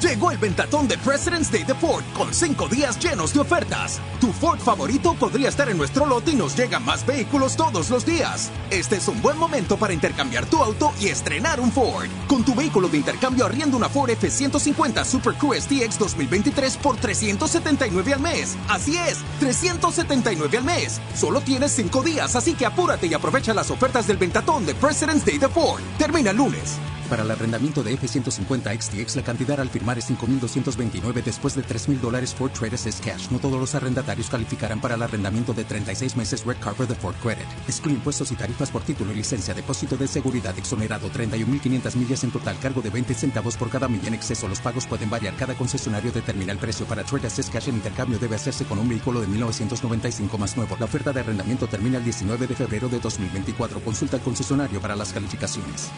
[0.00, 4.00] Llegó el ventatón de President's Day de Ford con cinco días llenos de ofertas.
[4.20, 8.06] Tu Ford favorito podría estar en nuestro lote y nos llegan más vehículos todos los
[8.06, 8.50] días.
[8.70, 12.08] Este es un buen momento para intercambiar tu auto y estrenar un Ford.
[12.26, 18.14] Con tu vehículo de intercambio arriendo una Ford F-150 Super Crew STX 2023 por 379
[18.14, 18.56] al mes.
[18.68, 21.00] Así es, 379 al mes.
[21.14, 25.26] Solo tienes cinco días, así que apúrate y aprovecha las ofertas del ventatón de President's
[25.26, 25.82] Day de Ford.
[25.98, 26.80] Termina el lunes.
[27.12, 32.00] Para el arrendamiento de F-150 XTX, la cantidad al firmar es 5.229 después de 3.000
[32.00, 33.28] dólares Ford Traders es cash.
[33.30, 37.14] No todos los arrendatarios calificarán para el arrendamiento de 36 meses Red Carpet de Ford
[37.22, 37.44] Credit.
[37.68, 42.30] Excluye impuestos y tarifas por título y licencia, depósito de seguridad exonerado, 31.500 millas en
[42.30, 44.48] total, cargo de 20 centavos por cada milla en exceso.
[44.48, 45.34] Los pagos pueden variar.
[45.36, 46.86] Cada concesionario determina el precio.
[46.86, 50.78] Para Traders es cash en intercambio debe hacerse con un vehículo de 1995 más nuevo.
[50.78, 53.80] La oferta de arrendamiento termina el 19 de febrero de 2024.
[53.80, 55.90] Consulta al concesionario para las calificaciones.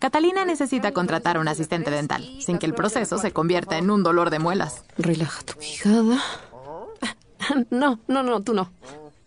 [0.00, 4.02] Catalina necesita contratar a un asistente dental, sin que el proceso se convierta en un
[4.02, 4.82] dolor de muelas.
[4.96, 6.18] Relaja tu quijada.
[7.70, 8.70] No, no, no, tú no.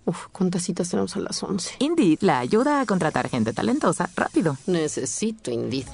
[0.06, 1.76] Uf, ¿cuántas citas tenemos a las 11?
[1.80, 4.58] Indeed la ayuda a contratar gente talentosa rápido.
[4.66, 5.88] Necesito Indeed.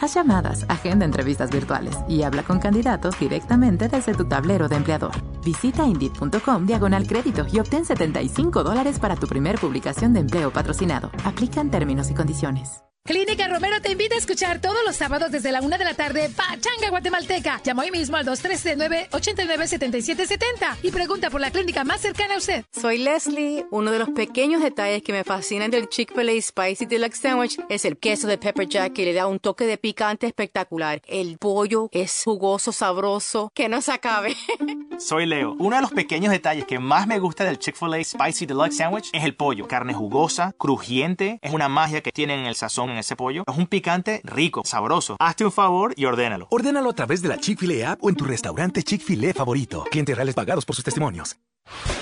[0.00, 5.12] Haz llamadas, agenda entrevistas virtuales y habla con candidatos directamente desde tu tablero de empleador.
[5.44, 11.10] Visita Indeed.com diagonal crédito y obtén 75 dólares para tu primer publicación de empleo patrocinado.
[11.24, 12.82] Aplican términos y condiciones.
[13.02, 16.28] Clínica Romero te invita a escuchar todos los sábados desde la una de la tarde
[16.28, 17.58] Pachanga Guatemalteca.
[17.64, 22.62] Llama hoy mismo al 239-897770 y pregunta por la clínica más cercana a usted.
[22.70, 23.64] Soy Leslie.
[23.70, 27.96] Uno de los pequeños detalles que me fascinan del Chick-fil-A Spicy Deluxe Sandwich es el
[27.96, 31.00] queso de pepper jack que le da un toque de picante espectacular.
[31.06, 34.36] El pollo es jugoso, sabroso, que no se acabe.
[34.98, 35.56] Soy Leo.
[35.58, 39.24] Uno de los pequeños detalles que más me gusta del Chick-fil-A Spicy Deluxe Sandwich es
[39.24, 39.66] el pollo.
[39.66, 43.44] Carne jugosa, crujiente, es una magia que tienen en el sazón en ese pollo.
[43.46, 45.16] Es un picante rico, sabroso.
[45.18, 46.48] Hazte un favor y ordénalo.
[46.50, 49.84] Ordénalo a través de la Chick-fil-A app o en tu restaurante Chick-fil-A favorito.
[49.90, 51.36] Clientes reales pagados por sus testimonios.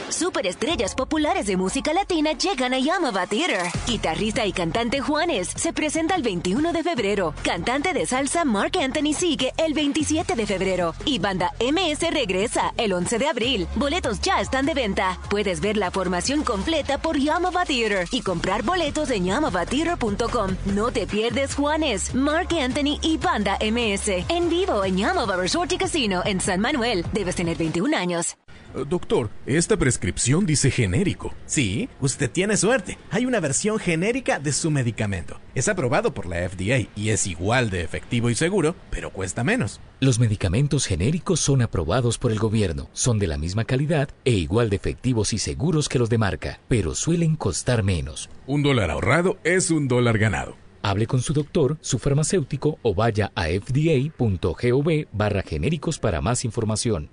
[0.09, 3.71] Superestrellas populares de música latina llegan a Yamava Theater.
[3.87, 7.35] Guitarrista y cantante Juanes se presenta el 21 de febrero.
[7.43, 10.95] Cantante de salsa Mark Anthony sigue el 27 de febrero.
[11.05, 13.69] Y banda MS regresa el 11 de abril.
[13.77, 15.19] Boletos ya están de venta.
[15.31, 20.57] Puedes ver la formación completa por Yamava Theater y comprar boletos en yamavatheater.com.
[20.67, 25.79] No te pierdes Juanes, Mark Anthony y banda MS en vivo en Yamava Resort y
[25.79, 27.05] Casino en San Manuel.
[27.13, 28.37] Debes tener 21 años.
[28.75, 31.35] Eh, Doctor, esta prescripción dice genérico.
[31.47, 32.99] Sí, usted tiene suerte.
[33.11, 35.41] Hay una versión genérica de su medicamento.
[35.55, 39.81] Es aprobado por la FDA y es igual de efectivo y seguro, pero cuesta menos.
[40.01, 44.71] Los medicamentos genéricos son aprobados por el gobierno, son de la misma calidad e igual
[44.71, 48.31] de efectivos y seguros que los de marca, pero suelen costar menos.
[48.47, 50.57] Un dólar ahorrado es un dólar ganado.
[50.83, 57.11] Hable con su doctor, su farmacéutico o vaya a fda.gov barra genéricos para más información.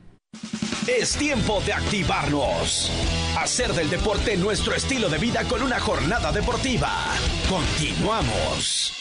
[0.87, 2.91] Es tiempo de activarnos.
[3.39, 6.91] Hacer del deporte nuestro estilo de vida con una jornada deportiva.
[7.49, 8.93] Continuamos.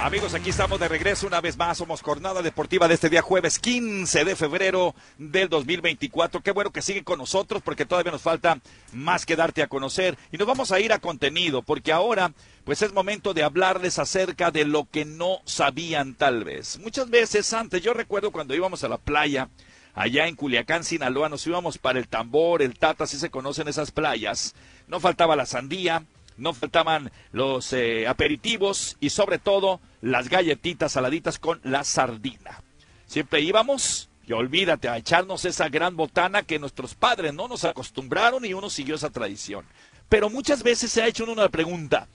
[0.00, 1.78] Amigos, aquí estamos de regreso una vez más.
[1.78, 6.40] Somos jornada deportiva de este día jueves 15 de febrero del 2024.
[6.40, 8.58] Qué bueno que sigue con nosotros porque todavía nos falta
[8.92, 10.16] más que darte a conocer.
[10.32, 12.32] Y nos vamos a ir a contenido porque ahora
[12.68, 16.78] pues es momento de hablarles acerca de lo que no sabían tal vez.
[16.78, 19.48] Muchas veces antes, yo recuerdo cuando íbamos a la playa,
[19.94, 23.90] allá en Culiacán, Sinaloa, nos íbamos para el tambor, el tata, así se conocen esas
[23.90, 24.54] playas.
[24.86, 26.04] No faltaba la sandía,
[26.36, 32.62] no faltaban los eh, aperitivos y sobre todo las galletitas saladitas con la sardina.
[33.06, 38.44] Siempre íbamos, y olvídate, a echarnos esa gran botana que nuestros padres no nos acostumbraron
[38.44, 39.64] y uno siguió esa tradición.
[40.10, 42.08] Pero muchas veces se ha hecho una pregunta,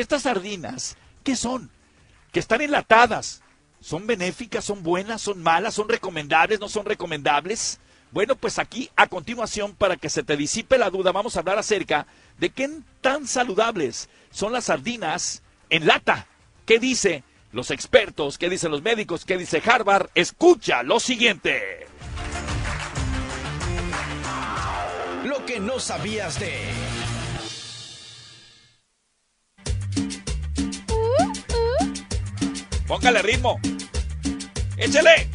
[0.00, 1.70] ¿estas sardinas qué son?
[2.32, 3.42] Que están enlatadas.
[3.80, 4.64] ¿Son benéficas?
[4.64, 5.22] ¿Son buenas?
[5.22, 5.74] ¿Son malas?
[5.74, 6.60] ¿Son recomendables?
[6.60, 7.78] ¿No son recomendables?
[8.10, 11.58] Bueno, pues aquí a continuación, para que se te disipe la duda, vamos a hablar
[11.58, 12.06] acerca
[12.38, 12.70] de qué
[13.00, 16.26] tan saludables son las sardinas en lata.
[16.64, 17.22] ¿Qué dice
[17.52, 18.38] los expertos?
[18.38, 19.24] ¿Qué dicen los médicos?
[19.24, 20.08] ¿Qué dice Harvard?
[20.14, 21.86] Escucha lo siguiente.
[25.24, 27.07] Lo que no sabías de...
[32.88, 33.60] Póngale ritmo.
[34.78, 35.28] Échele.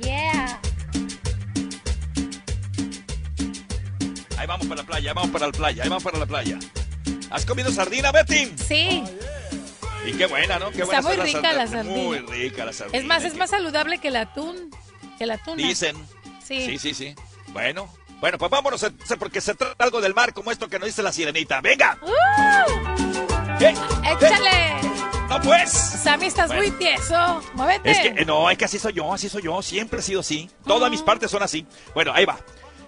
[0.00, 0.58] Yeah.
[4.38, 6.58] Ahí vamos para la playa, ahí vamos para la playa, ahí vamos para la playa.
[7.30, 8.52] ¿Has comido sardina, Betty?
[8.56, 9.02] Sí.
[10.06, 10.70] Y qué buena, ¿no?
[10.70, 11.70] Qué Está buena muy son rica la sardinas.
[11.70, 12.02] sardina.
[12.02, 12.98] Muy rica la sardina.
[12.98, 14.70] Es más, es más saludable que el atún.
[15.18, 15.56] Que la tuna.
[15.56, 15.96] Dicen.
[16.42, 16.64] Sí.
[16.64, 17.14] Sí, sí, sí.
[17.48, 18.86] Bueno, bueno, pues vámonos,
[19.18, 21.60] porque se trata algo del mar como esto que nos dice la sirenita.
[21.60, 21.98] ¡Venga!
[22.02, 22.10] ¡Uh!
[23.62, 23.74] ¡Eh!
[24.04, 24.80] ¡Échale!
[25.30, 25.70] ¡No pues!
[25.70, 26.62] Sammy, estás Bueno.
[26.62, 27.40] muy tieso.
[27.54, 27.88] Muévete.
[27.88, 29.62] Es que, eh, no, es que así soy yo, así soy yo.
[29.62, 30.50] Siempre he sido así.
[30.66, 31.64] Todas mis partes son así.
[31.94, 32.40] Bueno, ahí va.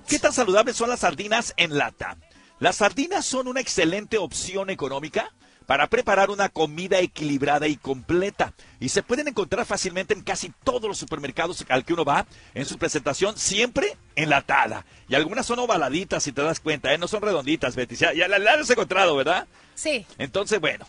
[0.09, 2.17] ¿Qué tan saludables son las sardinas en lata?
[2.59, 5.33] Las sardinas son una excelente opción económica
[5.67, 8.53] para preparar una comida equilibrada y completa.
[8.81, 12.67] Y se pueden encontrar fácilmente en casi todos los supermercados al que uno va, en
[12.67, 14.85] su presentación siempre enlatada.
[15.09, 16.99] Y algunas son ovaladitas, si te das cuenta, ¿eh?
[16.99, 17.95] no son redonditas, Betty.
[17.95, 19.47] Ya, ya la, la has encontrado, ¿verdad?
[19.77, 20.05] Sí.
[20.19, 20.85] Entonces, bueno,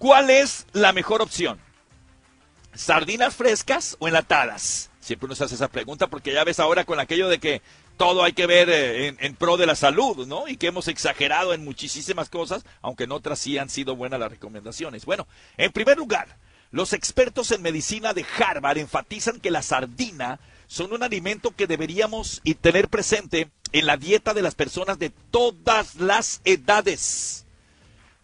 [0.00, 1.60] ¿cuál es la mejor opción?
[2.74, 4.90] ¿Sardinas frescas o enlatadas?
[4.98, 7.62] Siempre uno se hace esa pregunta porque ya ves ahora con aquello de que
[7.96, 10.48] todo hay que ver eh, en, en pro de la salud, ¿no?
[10.48, 14.30] Y que hemos exagerado en muchísimas cosas, aunque en otras sí han sido buenas las
[14.30, 15.04] recomendaciones.
[15.04, 15.26] Bueno,
[15.58, 16.38] en primer lugar,
[16.70, 22.40] los expertos en medicina de Harvard enfatizan que la sardina son un alimento que deberíamos
[22.60, 27.44] tener presente en la dieta de las personas de todas las edades.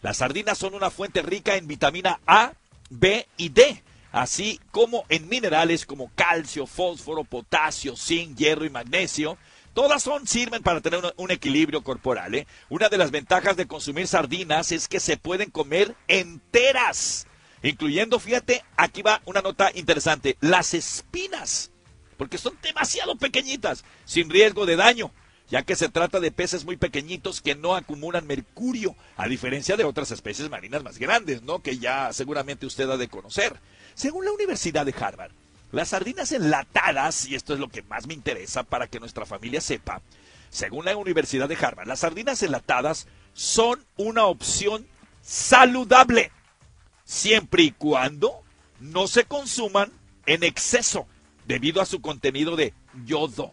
[0.07, 2.53] Las sardinas son una fuente rica en vitamina A,
[2.89, 3.83] B y D,
[4.13, 9.37] así como en minerales como calcio, fósforo, potasio, zinc, hierro y magnesio.
[9.73, 12.35] Todas son, sirven para tener un, equilibrio corporal.
[12.35, 12.47] ¿eh?
[12.69, 17.27] Una de las ventajas de consumir sardinas es que se pueden comer enteras,
[17.61, 21.71] incluyendo, fíjate, aquí va una nota interesante, las espinas,
[22.15, 25.11] porque son demasiado pequeñitas, sin riesgo de daño
[25.49, 29.85] ya que se trata de peces muy pequeñitos que no acumulan mercurio, a diferencia de
[29.85, 31.59] otras especies marinas más grandes, ¿no?
[31.59, 33.57] Que ya seguramente usted ha de conocer.
[33.93, 35.31] Según la Universidad de Harvard,
[35.71, 39.61] las sardinas enlatadas, y esto es lo que más me interesa para que nuestra familia
[39.61, 40.01] sepa,
[40.49, 44.85] según la Universidad de Harvard, las sardinas enlatadas son una opción
[45.21, 46.31] saludable,
[47.03, 48.41] siempre y cuando
[48.79, 49.91] no se consuman
[50.25, 51.07] en exceso
[51.45, 52.73] debido a su contenido de
[53.05, 53.51] yodo.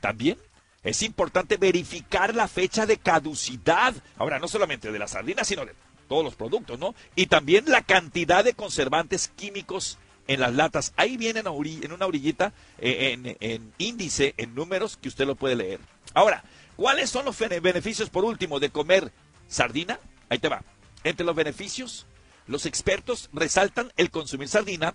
[0.00, 0.38] También
[0.84, 3.94] es importante verificar la fecha de caducidad.
[4.16, 5.74] Ahora, no solamente de las sardinas, sino de
[6.08, 6.94] todos los productos, ¿no?
[7.16, 10.92] Y también la cantidad de conservantes químicos en las latas.
[10.96, 15.56] Ahí viene en, una orillita, eh, en, en índice, en números, que usted lo puede
[15.56, 15.80] leer.
[16.12, 16.44] Ahora,
[16.76, 19.12] ¿cuáles son los bene- beneficios, por último, de comer
[19.48, 19.98] sardina?
[20.28, 20.62] Ahí te va.
[21.02, 22.06] Entre los beneficios,
[22.46, 24.94] los expertos resaltan el consumir sardina,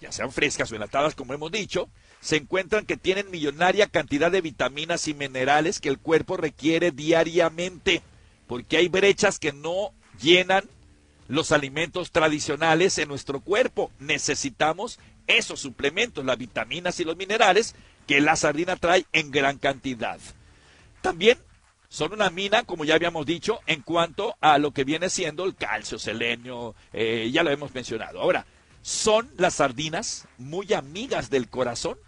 [0.00, 1.88] ya sean frescas o enlatadas, como hemos dicho,
[2.20, 8.02] se encuentran que tienen millonaria cantidad de vitaminas y minerales que el cuerpo requiere diariamente,
[8.46, 10.64] porque hay brechas que no llenan
[11.28, 13.90] los alimentos tradicionales en nuestro cuerpo.
[13.98, 17.74] Necesitamos esos suplementos, las vitaminas y los minerales
[18.06, 20.18] que la sardina trae en gran cantidad.
[21.02, 21.38] También
[21.88, 25.54] son una mina, como ya habíamos dicho, en cuanto a lo que viene siendo el
[25.54, 28.20] calcio, selenio, eh, ya lo hemos mencionado.
[28.20, 28.46] Ahora,
[28.82, 31.98] ¿son las sardinas muy amigas del corazón?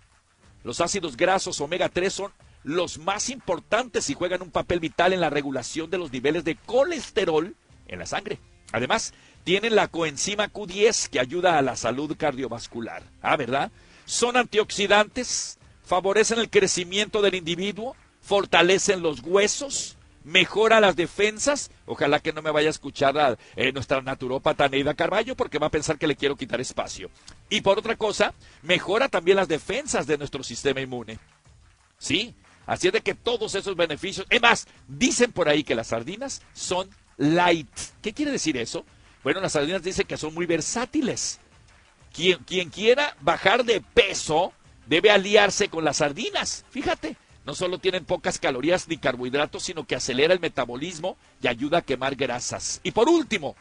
[0.65, 2.33] Los ácidos grasos omega 3 son
[2.65, 6.57] los más importantes y juegan un papel vital en la regulación de los niveles de
[6.57, 7.55] colesterol
[7.87, 8.39] en la sangre.
[8.73, 13.03] Además, tienen la coenzima Q10 que ayuda a la salud cardiovascular.
[13.23, 13.71] Ah, ¿verdad?
[14.05, 21.71] Son antioxidantes, favorecen el crecimiento del individuo, fortalecen los huesos, mejora las defensas.
[21.87, 25.69] Ojalá que no me vaya a escuchar a eh, nuestra naturópata Neida Carballo porque va
[25.69, 27.11] a pensar que le quiero quitar espacio.
[27.49, 31.19] Y por otra cosa, mejora también las defensas de nuestro sistema inmune.
[31.99, 32.35] Sí,
[32.67, 36.43] así es de que todos esos beneficios, es más, dicen por ahí que las sardinas
[36.53, 37.69] son light.
[38.03, 38.85] ¿Qué quiere decir eso?
[39.25, 41.41] Bueno, las sardinas dicen que son muy versátiles.
[42.15, 44.53] Quien, quien quiera bajar de peso
[44.87, 46.65] debe aliarse con las sardinas.
[46.71, 47.17] Fíjate,
[47.49, 51.83] no solo tienen pocas calorías ni carbohidratos, sino que acelera el metabolismo y ayuda a
[51.83, 52.79] quemar grasas.
[52.83, 53.57] Y por último,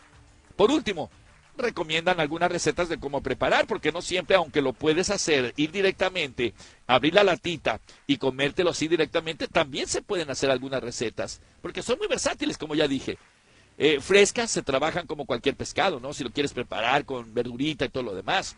[0.58, 1.10] por último,
[1.56, 6.54] recomiendan algunas recetas de cómo preparar, porque no siempre, aunque lo puedes hacer, ir directamente,
[6.86, 11.98] abrir la latita y comértelo así directamente, también se pueden hacer algunas recetas, porque son
[11.98, 13.18] muy versátiles, como ya dije.
[13.78, 16.12] Eh, frescas se trabajan como cualquier pescado, ¿no?
[16.12, 18.58] Si lo quieres preparar con verdurita y todo lo demás.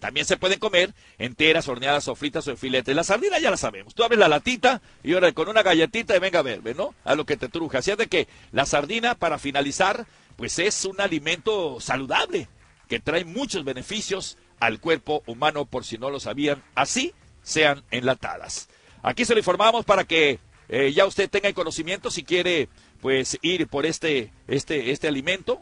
[0.00, 2.96] También se pueden comer enteras, horneadas o fritas o en filetes.
[2.96, 3.94] La sardina ya la sabemos.
[3.94, 6.94] Tú abres la latita y ahora con una galletita y venga a verme, ¿no?
[7.04, 7.78] A lo que te truja.
[7.78, 12.48] Así es de que la sardina, para finalizar, pues es un alimento saludable
[12.88, 16.62] que trae muchos beneficios al cuerpo humano, por si no lo sabían.
[16.74, 18.68] Así sean enlatadas.
[19.02, 22.68] Aquí se lo informamos para que eh, ya usted tenga el conocimiento si quiere
[23.00, 25.60] pues ir por este, este, este alimento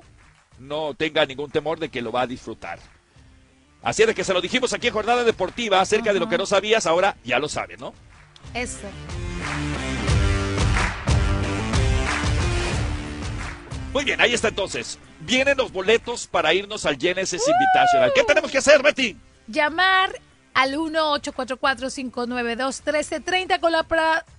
[0.59, 2.79] no tenga ningún temor de que lo va a disfrutar.
[3.83, 6.37] Así es de que se lo dijimos aquí en Jornada Deportiva acerca de lo que
[6.37, 7.95] no sabías, ahora ya lo sabes, ¿no?
[8.55, 8.89] Eso.
[13.93, 14.99] Muy bien, ahí está entonces.
[15.21, 18.13] Vienen los boletos para irnos al Genesis Invitational.
[18.15, 19.17] ¿Qué tenemos que hacer, Betty?
[19.47, 20.21] Llamar
[20.55, 23.85] al 1-844-592-1330 con la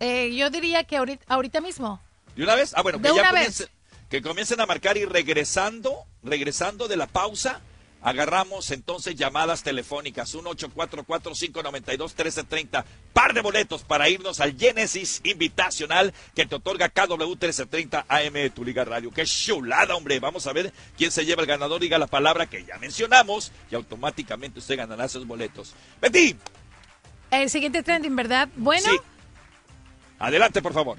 [0.00, 2.00] Eh, yo diría que ahorita, ahorita mismo.
[2.36, 2.72] ¿De una vez?
[2.74, 3.68] Ah, bueno, que ya comiencen,
[4.08, 7.60] que comiencen a marcar y regresando, regresando de la pausa,
[8.02, 12.84] agarramos entonces llamadas telefónicas 1-844-592-1330.
[13.12, 18.48] Par de boletos para irnos al Genesis Invitacional que te otorga KW 1330 AM de
[18.50, 19.10] tu Liga Radio.
[19.10, 20.18] ¡Qué chulada, hombre!
[20.20, 21.80] Vamos a ver quién se lleva el ganador.
[21.80, 25.74] Diga la palabra que ya mencionamos y automáticamente usted ganará esos boletos.
[26.00, 26.36] Betty,
[27.30, 28.48] El siguiente trending, ¿verdad?
[28.56, 28.96] Bueno, Sí.
[30.18, 30.96] adelante, por favor.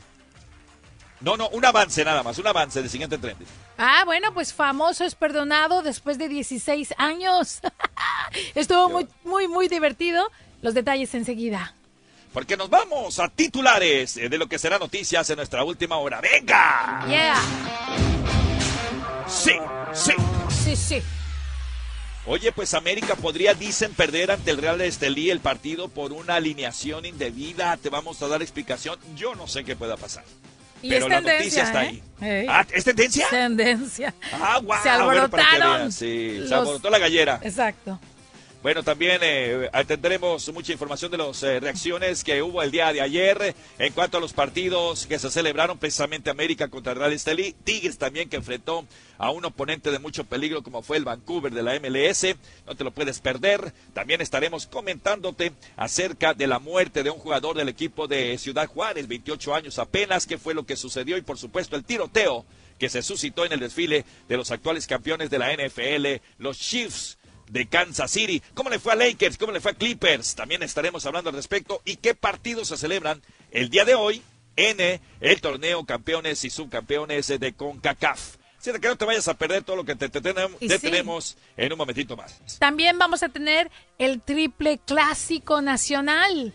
[1.21, 3.47] No, no, un avance nada más, un avance del siguiente trending.
[3.77, 7.61] ah, bueno, pues famoso es perdonado después de 16 años.
[8.55, 10.29] Estuvo muy, muy, muy divertido.
[10.61, 11.75] Los detalles enseguida.
[12.33, 16.21] Porque nos vamos a titulares eh, de lo que será noticias en nuestra última hora.
[16.21, 17.05] ¡Venga!
[17.07, 17.35] Yeah.
[19.27, 19.53] Sí,
[19.93, 20.13] sí.
[20.63, 21.01] Sí, sí.
[22.27, 26.35] Oye, pues América podría, dicen, perder ante el Real de Estelí el partido por una
[26.35, 27.75] alineación indebida.
[27.77, 28.99] Te vamos a dar explicación.
[29.15, 30.23] Yo no sé qué pueda pasar.
[30.81, 31.87] Y pero la tendencia, noticia está ¿eh?
[31.87, 32.03] ahí.
[32.41, 32.45] Ey.
[32.49, 33.27] Ah, ¿es tendencia?
[33.29, 34.13] Tendencia.
[34.33, 34.81] Ah, guau.
[34.83, 35.77] Se bueno, para que alborotaron.
[35.79, 37.39] vean, sí, se los- alborotó la gallera.
[37.43, 37.99] Exacto.
[38.61, 43.01] Bueno, también eh, tendremos mucha información de las eh, reacciones que hubo el día de
[43.01, 47.55] ayer eh, en cuanto a los partidos que se celebraron precisamente América contra Real Estelí.
[47.63, 48.85] Tigres también que enfrentó
[49.17, 52.35] a un oponente de mucho peligro como fue el Vancouver de la MLS.
[52.67, 53.73] No te lo puedes perder.
[53.95, 59.07] También estaremos comentándote acerca de la muerte de un jugador del equipo de Ciudad Juárez,
[59.07, 62.45] 28 años apenas, qué fue lo que sucedió y por supuesto el tiroteo
[62.77, 67.17] que se suscitó en el desfile de los actuales campeones de la NFL, los Chiefs
[67.51, 68.41] de Kansas City.
[68.53, 69.37] ¿Cómo le fue a Lakers?
[69.37, 70.35] ¿Cómo le fue a Clippers?
[70.35, 71.81] También estaremos hablando al respecto.
[71.85, 73.21] ¿Y qué partidos se celebran
[73.51, 74.21] el día de hoy
[74.55, 78.37] en el torneo campeones y subcampeones de CONCACAF?
[78.63, 80.75] De que no te vayas a perder todo lo que te, te tenem- Y te
[80.75, 80.81] sí.
[80.81, 82.39] tenemos en un momentito más.
[82.59, 86.53] También vamos a tener el triple clásico nacional.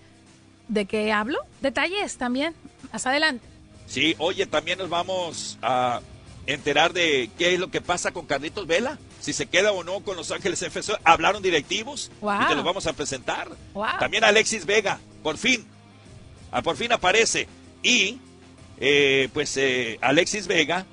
[0.69, 1.41] ¿De qué hablo?
[1.61, 2.55] Detalles también.
[2.93, 3.45] Más adelante.
[3.89, 6.01] Sí, oye, también nos vamos a
[6.47, 8.99] enterar de qué es lo que pasa con Carlitos Vela.
[9.27, 10.93] Si se queda o no con Los Ángeles FC.
[11.03, 12.43] Hablaron directivos Wow.
[12.43, 13.49] y te los vamos a presentar.
[13.75, 13.85] Wow.
[13.99, 15.67] También Alexis Vega, por fin.
[16.53, 17.49] Ah, por fin aparece.
[17.83, 18.21] Y,
[18.79, 20.87] eh, pues, eh, Alexis Vega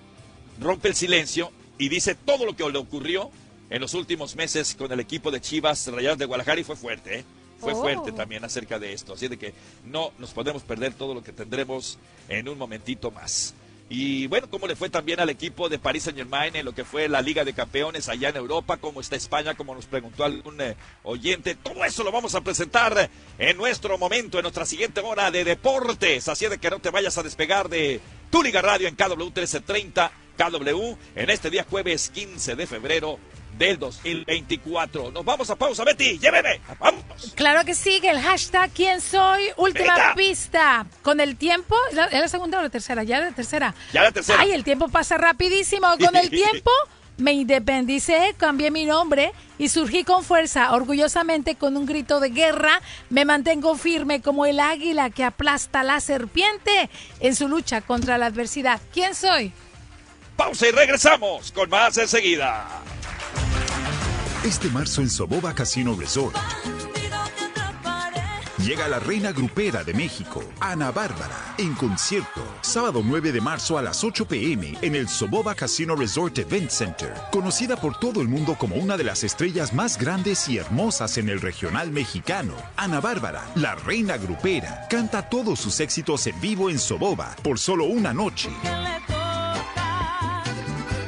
[0.59, 3.29] rompe el silencio y dice todo lo que le ocurrió
[3.69, 7.19] en los últimos meses con el equipo de Chivas Rayadas de Guadalajara y fue fuerte,
[7.19, 7.25] ¿eh?
[7.59, 7.81] Fue Oh.
[7.81, 9.13] fuerte también acerca de esto.
[9.13, 9.53] Así de que
[9.85, 13.53] no nos podemos perder todo lo que tendremos en un momentito más.
[13.95, 16.83] Y bueno, cómo le fue también al equipo de Paris Saint Germain en lo que
[16.83, 20.59] fue la Liga de Campeones allá en Europa, cómo está España, como nos preguntó algún
[20.61, 21.53] eh, oyente.
[21.53, 26.27] Todo eso lo vamos a presentar en nuestro momento, en nuestra siguiente hora de deportes.
[26.27, 30.11] Así de que no te vayas a despegar de tu Liga Radio en KW 1330,
[30.39, 33.19] KW, en este día jueves 15 de febrero
[33.57, 35.11] del 2024.
[35.11, 36.61] Nos vamos a pausa, Betty, lléveme.
[36.79, 37.03] Vamos.
[37.35, 39.43] Claro que sigue el hashtag ¿Quién soy?
[39.57, 40.85] Última pista.
[41.01, 43.03] Con el tiempo, ¿es la, segunda o la tercera?
[43.03, 43.73] Ya la tercera.
[43.91, 44.39] Ya la tercera.
[44.41, 45.87] Ay, el tiempo pasa rapidísimo.
[45.99, 46.71] Con el tiempo
[47.17, 52.81] me independicé, cambié mi nombre y surgí con fuerza, orgullosamente con un grito de guerra.
[53.09, 56.89] Me mantengo firme como el águila que aplasta a la serpiente
[57.19, 58.81] en su lucha contra la adversidad.
[58.91, 59.53] ¿Quién soy?
[60.35, 62.81] Pausa y regresamos con más enseguida.
[64.45, 66.35] Este marzo en Soboba Casino Resort.
[68.57, 73.81] Llega la reina grupera de México, Ana Bárbara, en concierto, sábado 9 de marzo a
[73.81, 78.55] las 8 pm en el Soboba Casino Resort Event Center, conocida por todo el mundo
[78.59, 82.53] como una de las estrellas más grandes y hermosas en el regional mexicano.
[82.75, 87.85] Ana Bárbara, la reina grupera, canta todos sus éxitos en vivo en Soboba por solo
[87.85, 88.49] una noche.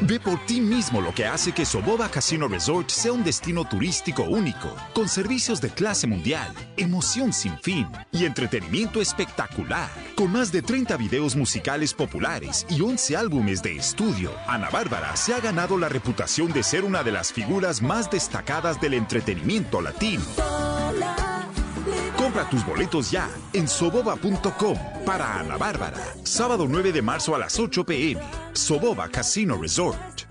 [0.07, 4.21] Ve por ti mismo lo que hace que Soboba Casino Resort sea un destino turístico
[4.21, 9.89] único, con servicios de clase mundial, emoción sin fin y entretenimiento espectacular.
[10.15, 15.33] Con más de 30 videos musicales populares y 11 álbumes de estudio, Ana Bárbara se
[15.33, 20.23] ha ganado la reputación de ser una de las figuras más destacadas del entretenimiento latino.
[22.17, 25.97] Compra tus boletos ya en soboba.com para Ana Bárbara.
[26.23, 28.21] Sábado 9 de marzo a las 8 pm.
[28.53, 30.21] Soboba Casino Resort.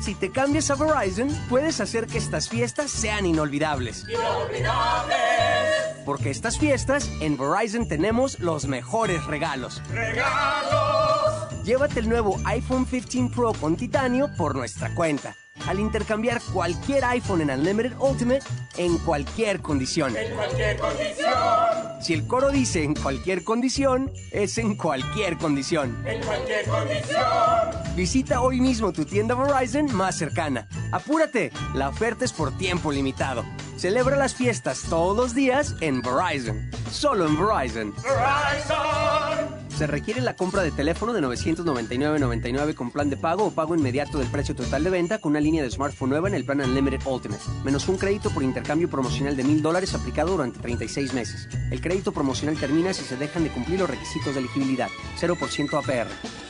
[0.00, 4.06] Si te cambias a Verizon, puedes hacer que estas fiestas sean inolvidables.
[6.06, 9.82] Porque estas fiestas, en Verizon tenemos los mejores regalos.
[9.90, 11.64] ¡Regalos!
[11.64, 15.36] Llévate el nuevo iPhone 15 Pro con titanio por nuestra cuenta.
[15.66, 18.42] Al intercambiar cualquier iPhone en Unlimited Ultimate
[18.78, 20.16] en cualquier condición.
[20.16, 21.89] En cualquier condición.
[22.00, 26.02] Si el coro dice en cualquier condición, es en cualquier condición.
[26.06, 27.20] En cualquier condición.
[27.94, 30.66] Visita hoy mismo tu tienda Verizon más cercana.
[30.92, 33.44] Apúrate, la oferta es por tiempo limitado.
[33.80, 36.70] Celebra las fiestas todos los días en Verizon.
[36.90, 37.94] Solo en Verizon.
[38.02, 39.48] Verizon.
[39.74, 44.18] Se requiere la compra de teléfono de 999.99 con plan de pago o pago inmediato
[44.18, 47.00] del precio total de venta con una línea de smartphone nueva en el plan Unlimited
[47.06, 51.48] Ultimate, menos un crédito por intercambio promocional de mil dólares aplicado durante 36 meses.
[51.70, 54.88] El crédito promocional termina si se dejan de cumplir los requisitos de elegibilidad.
[55.18, 56.49] 0% APR.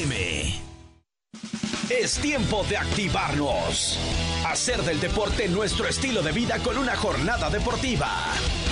[1.89, 3.99] Es tiempo de activarnos.
[4.47, 8.09] Hacer del deporte nuestro estilo de vida con una jornada deportiva.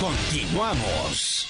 [0.00, 1.46] Continuamos.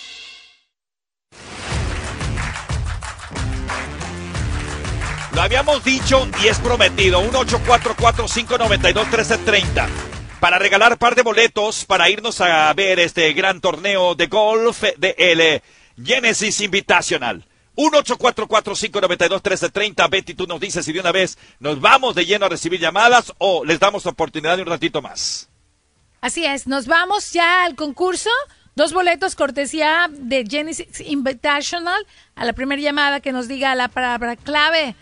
[5.33, 7.23] Lo habíamos dicho y es prometido.
[7.31, 9.89] 1-844-592-1330.
[10.41, 15.15] Para regalar par de boletos para irnos a ver este gran torneo de golf de
[15.17, 15.63] el
[16.05, 17.47] Genesis Invitational.
[17.81, 20.11] 1-844-592-1330.
[20.11, 23.33] Betty, tú nos dices si de una vez nos vamos de lleno a recibir llamadas
[23.39, 25.49] o les damos oportunidad de un ratito más.
[26.21, 28.29] Así es, nos vamos ya al concurso.
[28.77, 32.07] Dos boletos cortesía de Genesis Invitational.
[32.35, 34.95] A la primera llamada que nos diga la palabra clave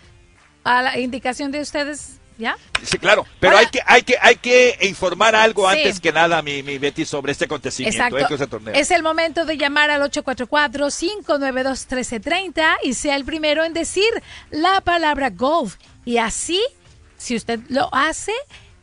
[0.64, 2.56] a la indicación de ustedes, ¿ya?
[2.82, 5.76] Sí, claro, pero hay que, hay que, hay que informar algo Sí.
[5.76, 8.34] antes que nada, mi, mi Betty, sobre este acontecimiento, Exacto.
[8.34, 8.74] ese torneo.
[8.74, 14.08] Es el momento de llamar al 844-592-1330 y sea el primero en decir
[14.50, 15.76] la palabra golf.
[16.04, 16.62] Y así,
[17.16, 18.32] si usted lo hace,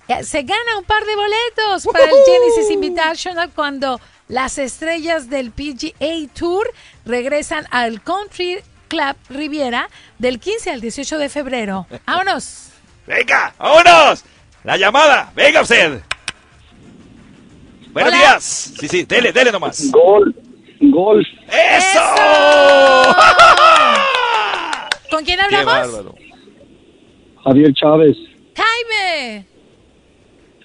[0.07, 5.51] eh, se gana un par de boletos para el Genesis Invitational cuando las estrellas del
[5.51, 6.71] PGA Tour
[7.05, 9.89] regresan al Country Club Riviera
[10.19, 11.87] del 15 al 18 de febrero.
[12.05, 12.69] ¡Vámonos!
[13.05, 13.53] ¡Venga!
[13.57, 14.23] ¡Vámonos!
[14.63, 15.31] La llamada.
[15.35, 16.01] ¡Venga usted!
[17.91, 18.17] Buenos Hola.
[18.17, 18.43] días.
[18.79, 19.91] Sí, sí, dele, dele nomás.
[19.91, 20.35] Gol.
[20.81, 21.25] Gol.
[21.47, 21.99] ¡Eso!
[25.09, 25.65] ¿Con quién ¡Qué hablamos?
[25.73, 26.15] bárbaro!
[27.43, 28.17] Javier Chávez.
[28.55, 29.45] Jaime.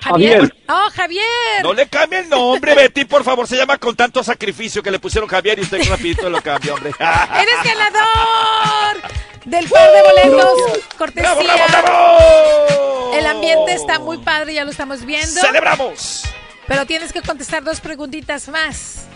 [0.00, 0.54] Javier.
[0.66, 1.62] Oh, Javier.
[1.62, 3.46] No le cambie el nombre, Betty, por favor.
[3.46, 6.90] Se llama con tanto sacrificio que le pusieron Javier y usted rapidito lo cambió, hombre.
[6.98, 10.80] Eres ganador del par de boletos.
[10.96, 11.34] Cortesía.
[11.34, 13.14] ¡Bravo, bravo, bravo!
[13.14, 15.40] El ambiente está muy padre, ya lo estamos viendo.
[15.40, 16.24] ¡Celebramos!
[16.66, 19.08] Pero tienes que contestar dos preguntitas más.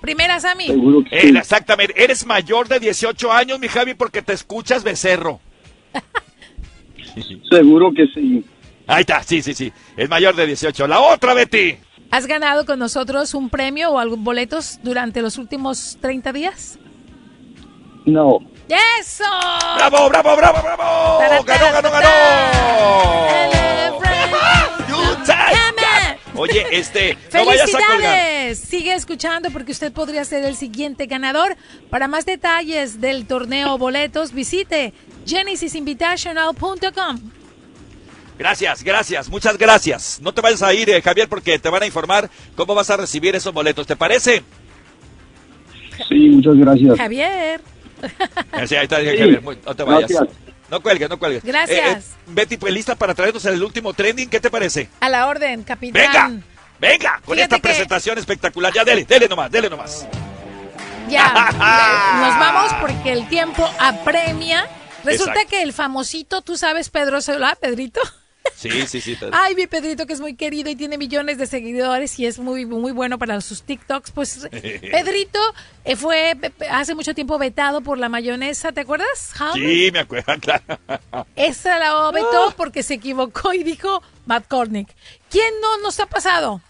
[0.00, 0.66] Primera, Sammy.
[1.10, 1.94] Eh, exactamente.
[2.02, 5.40] Eres mayor de 18 años, mi Javi, porque te escuchas becerro.
[7.50, 8.44] Seguro que sí.
[8.86, 9.72] Ahí está, sí, sí, sí.
[9.96, 10.86] Es mayor de 18.
[10.86, 11.76] La otra, Betty.
[12.10, 16.78] ¿Has ganado con nosotros un premio o algún boletos durante los últimos 30 días?
[18.04, 18.38] No.
[18.68, 19.24] ¡Eso!
[19.76, 21.44] ¡Bravo, bravo, bravo, bravo!
[21.44, 23.16] ¡Ganó, ganó, ganó!
[26.38, 27.88] Oye, este, no vayas a colgar.
[27.88, 28.58] ¡Felicidades!
[28.58, 31.56] Sigue escuchando porque usted podría ser el siguiente ganador.
[31.90, 34.92] Para más detalles del torneo boletos, visite
[35.26, 37.20] genesisinvitational.com.
[38.38, 40.20] Gracias, gracias, muchas gracias.
[40.20, 42.98] No te vayas a ir, eh, Javier, porque te van a informar cómo vas a
[42.98, 43.86] recibir esos boletos.
[43.86, 44.42] ¿Te parece?
[46.08, 46.98] Sí, muchas gracias.
[46.98, 47.62] Javier.
[48.66, 49.42] Sí, ahí está, Sí, Javier.
[49.42, 50.10] muy- no te vayas.
[50.10, 50.36] gracias.
[50.68, 51.44] No cuelgues, no cuelgues.
[51.44, 51.78] Gracias.
[51.78, 54.28] Eh, eh, Betty, pues lista para traernos el último trending.
[54.28, 54.88] ¿Qué te parece?
[55.00, 56.02] A la orden, capitán.
[56.02, 56.30] ¡Venga!
[56.80, 57.12] ¡Venga!
[57.24, 58.72] Con Fíjate esta que- presentación espectacular.
[58.72, 60.06] Ya, dele, dele nomás, dele nomás.
[61.08, 61.32] Ya,
[62.20, 64.66] nos vamos porque el tiempo apremia.
[65.04, 65.50] Resulta Exacto.
[65.50, 68.00] que el famosito, tú sabes, Pedro Solá, Pedrito.
[68.54, 69.16] Sí, sí, sí.
[69.32, 72.64] Ay, mi Pedrito que es muy querido y tiene millones de seguidores y es muy
[72.66, 74.10] muy bueno para sus TikToks.
[74.12, 75.38] Pues Pedrito
[75.84, 76.34] eh, fue
[76.70, 79.32] hace mucho tiempo vetado por la mayonesa, ¿te acuerdas?
[79.38, 79.54] Ham?
[79.54, 80.64] Sí, me acuerdo, claro.
[81.36, 82.10] Esa la Ah.
[82.12, 84.88] vetó porque se equivocó y dijo Matt Kornick.
[85.30, 86.60] ¿Quién no nos ha pasado?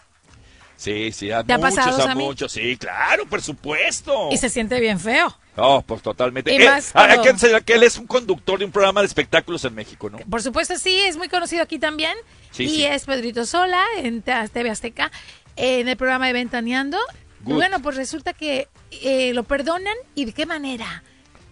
[0.77, 2.23] Sí, sí, a ¿Te ha muchos, pasado, a Sammy?
[2.23, 2.51] muchos.
[2.51, 4.29] Sí, claro, por supuesto.
[4.31, 5.35] Y se siente bien feo.
[5.57, 6.53] No, pues totalmente.
[6.53, 9.01] Y Eh, más hay cuando- que enseñar que él es un conductor de un programa
[9.01, 10.19] de espectáculos en México, ¿no?
[10.19, 12.13] Por supuesto, sí, es muy conocido aquí también.
[12.51, 12.85] Sí, y sí.
[12.85, 15.11] es Pedrito Sola en TV Azteca,
[15.55, 16.97] en el programa de Ventaneando.
[17.41, 17.55] Y Good.
[17.55, 21.03] bueno, pues resulta que eh, lo perdonan y de qué manera.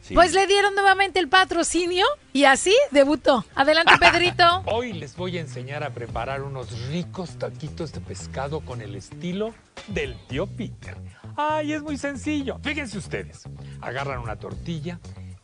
[0.06, 0.14] Sí.
[0.14, 3.44] Pues le dieron nuevamente el patrocinio y así debutó.
[3.56, 4.62] Adelante, Pedrito.
[4.68, 9.56] Hoy les voy a enseñar a preparar unos ricos taquitos de pescado con el estilo
[9.88, 10.96] del tío Peter.
[11.36, 12.60] Ay, es muy sencillo.
[12.62, 13.46] Fíjense ustedes.
[13.82, 15.00] Agarran una tortilla,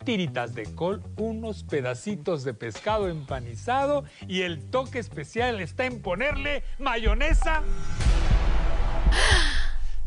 [0.06, 6.64] tiritas de col, unos pedacitos de pescado empanizado y el toque especial está en ponerle
[6.78, 7.64] mayonesa.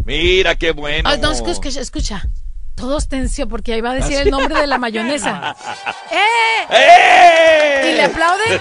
[0.04, 1.10] Mira qué bueno.
[1.16, 2.28] No, escucha, escucha.
[2.74, 5.54] Todos tensió porque ahí va a decir ¿Ah, el nombre de la mayonesa.
[6.10, 6.66] ¡Eh!
[6.70, 7.90] ¡Eh!
[7.92, 8.60] Y le aplauden.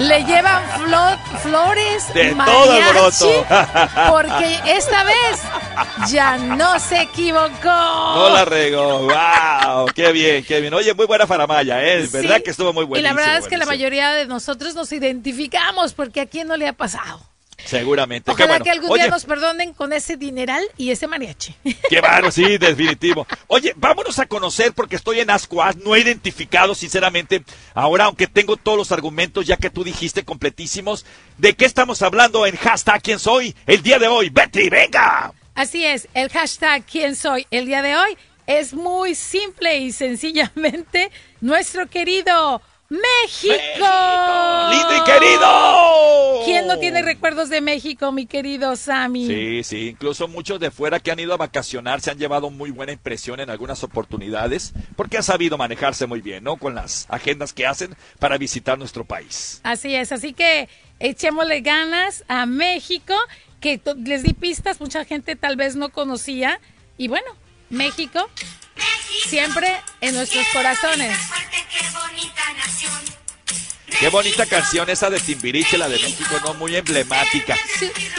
[0.00, 3.46] Le llevan flo- flores, De todo mariachi, alboroto.
[4.10, 5.40] porque esta vez
[6.10, 7.48] ya no se equivocó.
[7.64, 9.00] No la regó.
[9.08, 9.86] ¡Wow!
[9.94, 10.74] ¡Qué bien, qué bien!
[10.74, 12.00] Oye, muy buena faramaya, ¿eh?
[12.00, 12.42] Es verdad Sí.
[12.42, 13.14] que estuvo muy Y buenísimo.
[13.16, 16.68] la verdad es que la mayoría de nosotros nos identificamos porque a quién no le
[16.68, 17.20] ha pasado.
[17.66, 18.30] Seguramente.
[18.30, 18.64] Ojalá bueno.
[18.64, 21.54] que algún Oye, día nos perdonen con ese dineral y ese mariachi.
[21.88, 23.26] Qué bárbaro, sí, definitivo.
[23.48, 27.44] Oye, vámonos a conocer porque estoy en Ascuas, no he identificado sinceramente.
[27.74, 31.04] Ahora, aunque tengo todos los argumentos ya que tú dijiste completísimos,
[31.38, 34.30] ¿de qué estamos hablando en hashtag quién soy el día de hoy?
[34.30, 35.32] Betty, venga.
[35.54, 41.10] Así es, el hashtag quién soy el día de hoy es muy simple y sencillamente
[41.40, 43.54] nuestro querido México.
[44.70, 46.44] ¡Lindo y querido!
[46.44, 49.26] ¿Quién no tiene recuerdos de México, mi querido Sammy?
[49.26, 52.70] Sí, sí, incluso muchos de fuera que han ido a vacacionar se han llevado muy
[52.70, 56.56] buena impresión en algunas oportunidades porque han sabido manejarse muy bien, ¿no?
[56.56, 59.60] Con las agendas que hacen para visitar nuestro país.
[59.64, 60.68] Así es, así que
[61.00, 63.14] echémosle ganas a México,
[63.60, 66.60] que les di pistas, mucha gente tal vez no conocía.
[66.96, 67.26] Y bueno,
[67.68, 68.30] México
[69.28, 71.16] siempre en nuestros corazones.
[73.98, 76.54] Qué bonita canción esa de Timbiriche, la de México, ¿no?
[76.54, 77.56] Muy emblemática.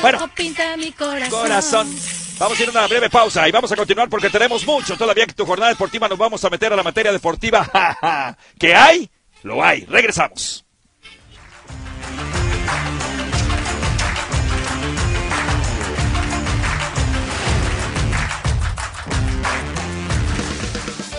[0.01, 1.29] Bueno, Bueno, pinta mi corazón.
[1.41, 1.99] corazón.
[2.39, 5.25] Vamos a ir a una breve pausa y vamos a continuar porque tenemos mucho todavía
[5.25, 6.07] que tu jornada deportiva.
[6.07, 7.67] Nos vamos a meter a la materia deportiva.
[8.59, 9.09] ¿Qué hay?
[9.43, 9.85] Lo hay.
[9.85, 10.65] Regresamos.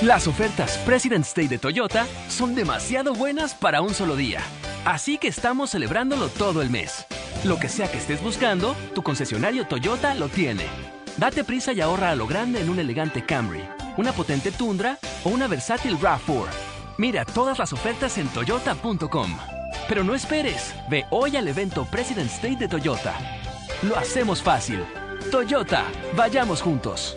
[0.03, 4.41] Las ofertas President's Day de Toyota son demasiado buenas para un solo día.
[4.85, 7.05] Así que estamos celebrándolo todo el mes.
[7.43, 10.67] Lo que sea que estés buscando, tu concesionario Toyota lo tiene.
[11.17, 15.31] Date prisa y ahorra a lo grande en un elegante Camry, una potente Tundra o
[15.31, 16.47] una versátil RAV4.
[16.97, 19.37] Mira todas las ofertas en toyota.com.
[19.89, 23.15] Pero no esperes, ve hoy al evento President's Day de Toyota.
[23.83, 24.85] Lo hacemos fácil.
[25.33, 25.83] Toyota,
[26.15, 27.17] vayamos juntos.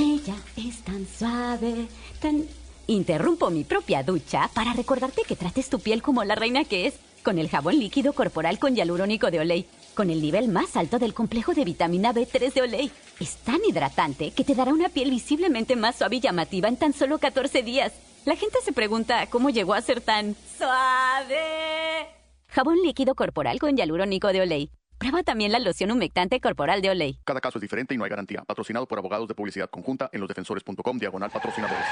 [0.00, 1.86] Ella es tan suave,
[2.22, 2.46] tan...
[2.86, 6.94] Interrumpo mi propia ducha para recordarte que trates tu piel como la reina que es,
[7.22, 11.12] con el jabón líquido corporal con hialurónico de Olay, con el nivel más alto del
[11.12, 12.90] complejo de vitamina B3 de Olay.
[13.20, 16.94] Es tan hidratante que te dará una piel visiblemente más suave y llamativa en tan
[16.94, 17.92] solo 14 días.
[18.24, 22.06] La gente se pregunta cómo llegó a ser tan suave.
[22.48, 24.70] Jabón líquido corporal con hialurónico de Olay.
[25.00, 27.18] Prueba también la loción humectante corporal de Olay.
[27.24, 28.44] Cada caso es diferente y no hay garantía.
[28.44, 31.86] Patrocinado por abogados de publicidad conjunta en losdefensores.com diagonal patrocinadores.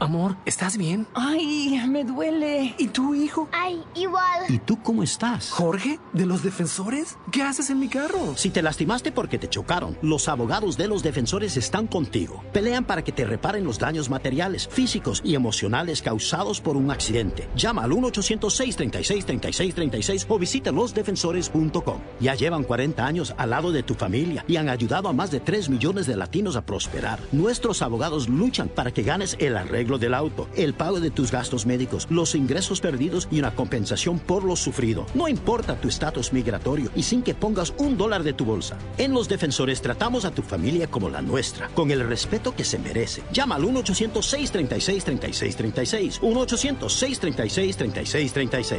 [0.00, 1.06] Amor, ¿estás bien?
[1.12, 2.74] Ay, me duele.
[2.78, 3.50] ¿Y tu hijo?
[3.52, 4.46] Ay, igual.
[4.48, 5.50] ¿Y tú cómo estás?
[5.50, 7.18] Jorge, ¿de los defensores?
[7.30, 8.34] ¿Qué haces en mi carro?
[8.34, 12.42] Si te lastimaste porque te chocaron, los abogados de los defensores están contigo.
[12.54, 17.50] Pelean para que te reparen los daños materiales, físicos y emocionales causados por un accidente.
[17.54, 22.00] Llama al 1-800-636-3636 o visita losdefensores.com.
[22.20, 25.40] Ya llevan 40 años al lado de tu familia y han ayudado a más de
[25.40, 27.20] 3 millones de latinos a prosperar.
[27.32, 29.58] Nuestros abogados luchan para que ganes el
[29.90, 34.18] arreglo del auto, el pago de tus gastos médicos, los ingresos perdidos y una compensación
[34.18, 35.06] por lo sufrido.
[35.14, 38.78] No importa tu estatus migratorio y sin que pongas un dólar de tu bolsa.
[38.98, 42.78] En Los Defensores tratamos a tu familia como la nuestra, con el respeto que se
[42.78, 43.24] merece.
[43.32, 46.20] Llama al 1-800-636-3636.
[46.20, 48.76] 1-800-636-3636.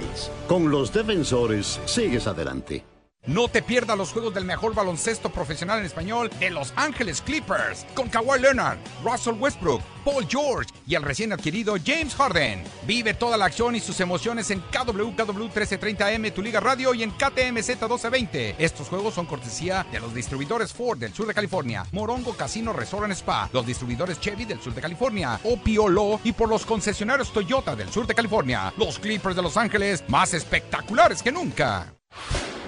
[0.48, 2.91] Con Los Defensores, sigues adelante.
[3.28, 7.86] No te pierdas los juegos del mejor baloncesto profesional en español de Los Ángeles Clippers
[7.94, 12.64] con Kawhi Leonard, Russell Westbrook, Paul George y el recién adquirido James Harden.
[12.88, 17.12] Vive toda la acción y sus emociones en KWKW 1330M, tu liga radio y en
[17.12, 18.56] KTMZ 1220.
[18.58, 23.04] Estos juegos son cortesía de los distribuidores Ford del sur de California, Morongo Casino Resort
[23.04, 27.76] and Spa, los distribuidores Chevy del sur de California, Opiolo y por los concesionarios Toyota
[27.76, 28.74] del sur de California.
[28.78, 31.94] Los Clippers de Los Ángeles más espectaculares que nunca.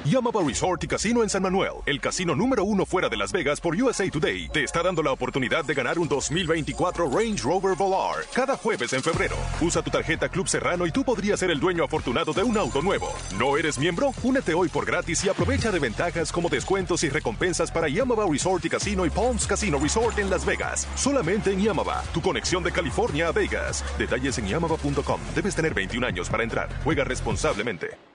[0.05, 3.61] Yamaba Resort y Casino en San Manuel, el casino número uno fuera de Las Vegas
[3.61, 8.25] por USA Today, te está dando la oportunidad de ganar un 2024 Range Rover Volar
[8.33, 9.37] cada jueves en febrero.
[9.61, 12.81] Usa tu tarjeta Club Serrano y tú podrías ser el dueño afortunado de un auto
[12.81, 13.13] nuevo.
[13.39, 14.11] ¿No eres miembro?
[14.23, 18.65] Únete hoy por gratis y aprovecha de ventajas como descuentos y recompensas para Yamaba Resort
[18.65, 20.85] y Casino y Palms Casino Resort en Las Vegas.
[20.95, 23.85] Solamente en Yamaba, tu conexión de California a Vegas.
[23.97, 25.21] Detalles en yamaba.com.
[25.33, 26.67] Debes tener 21 años para entrar.
[26.83, 28.13] Juega responsablemente.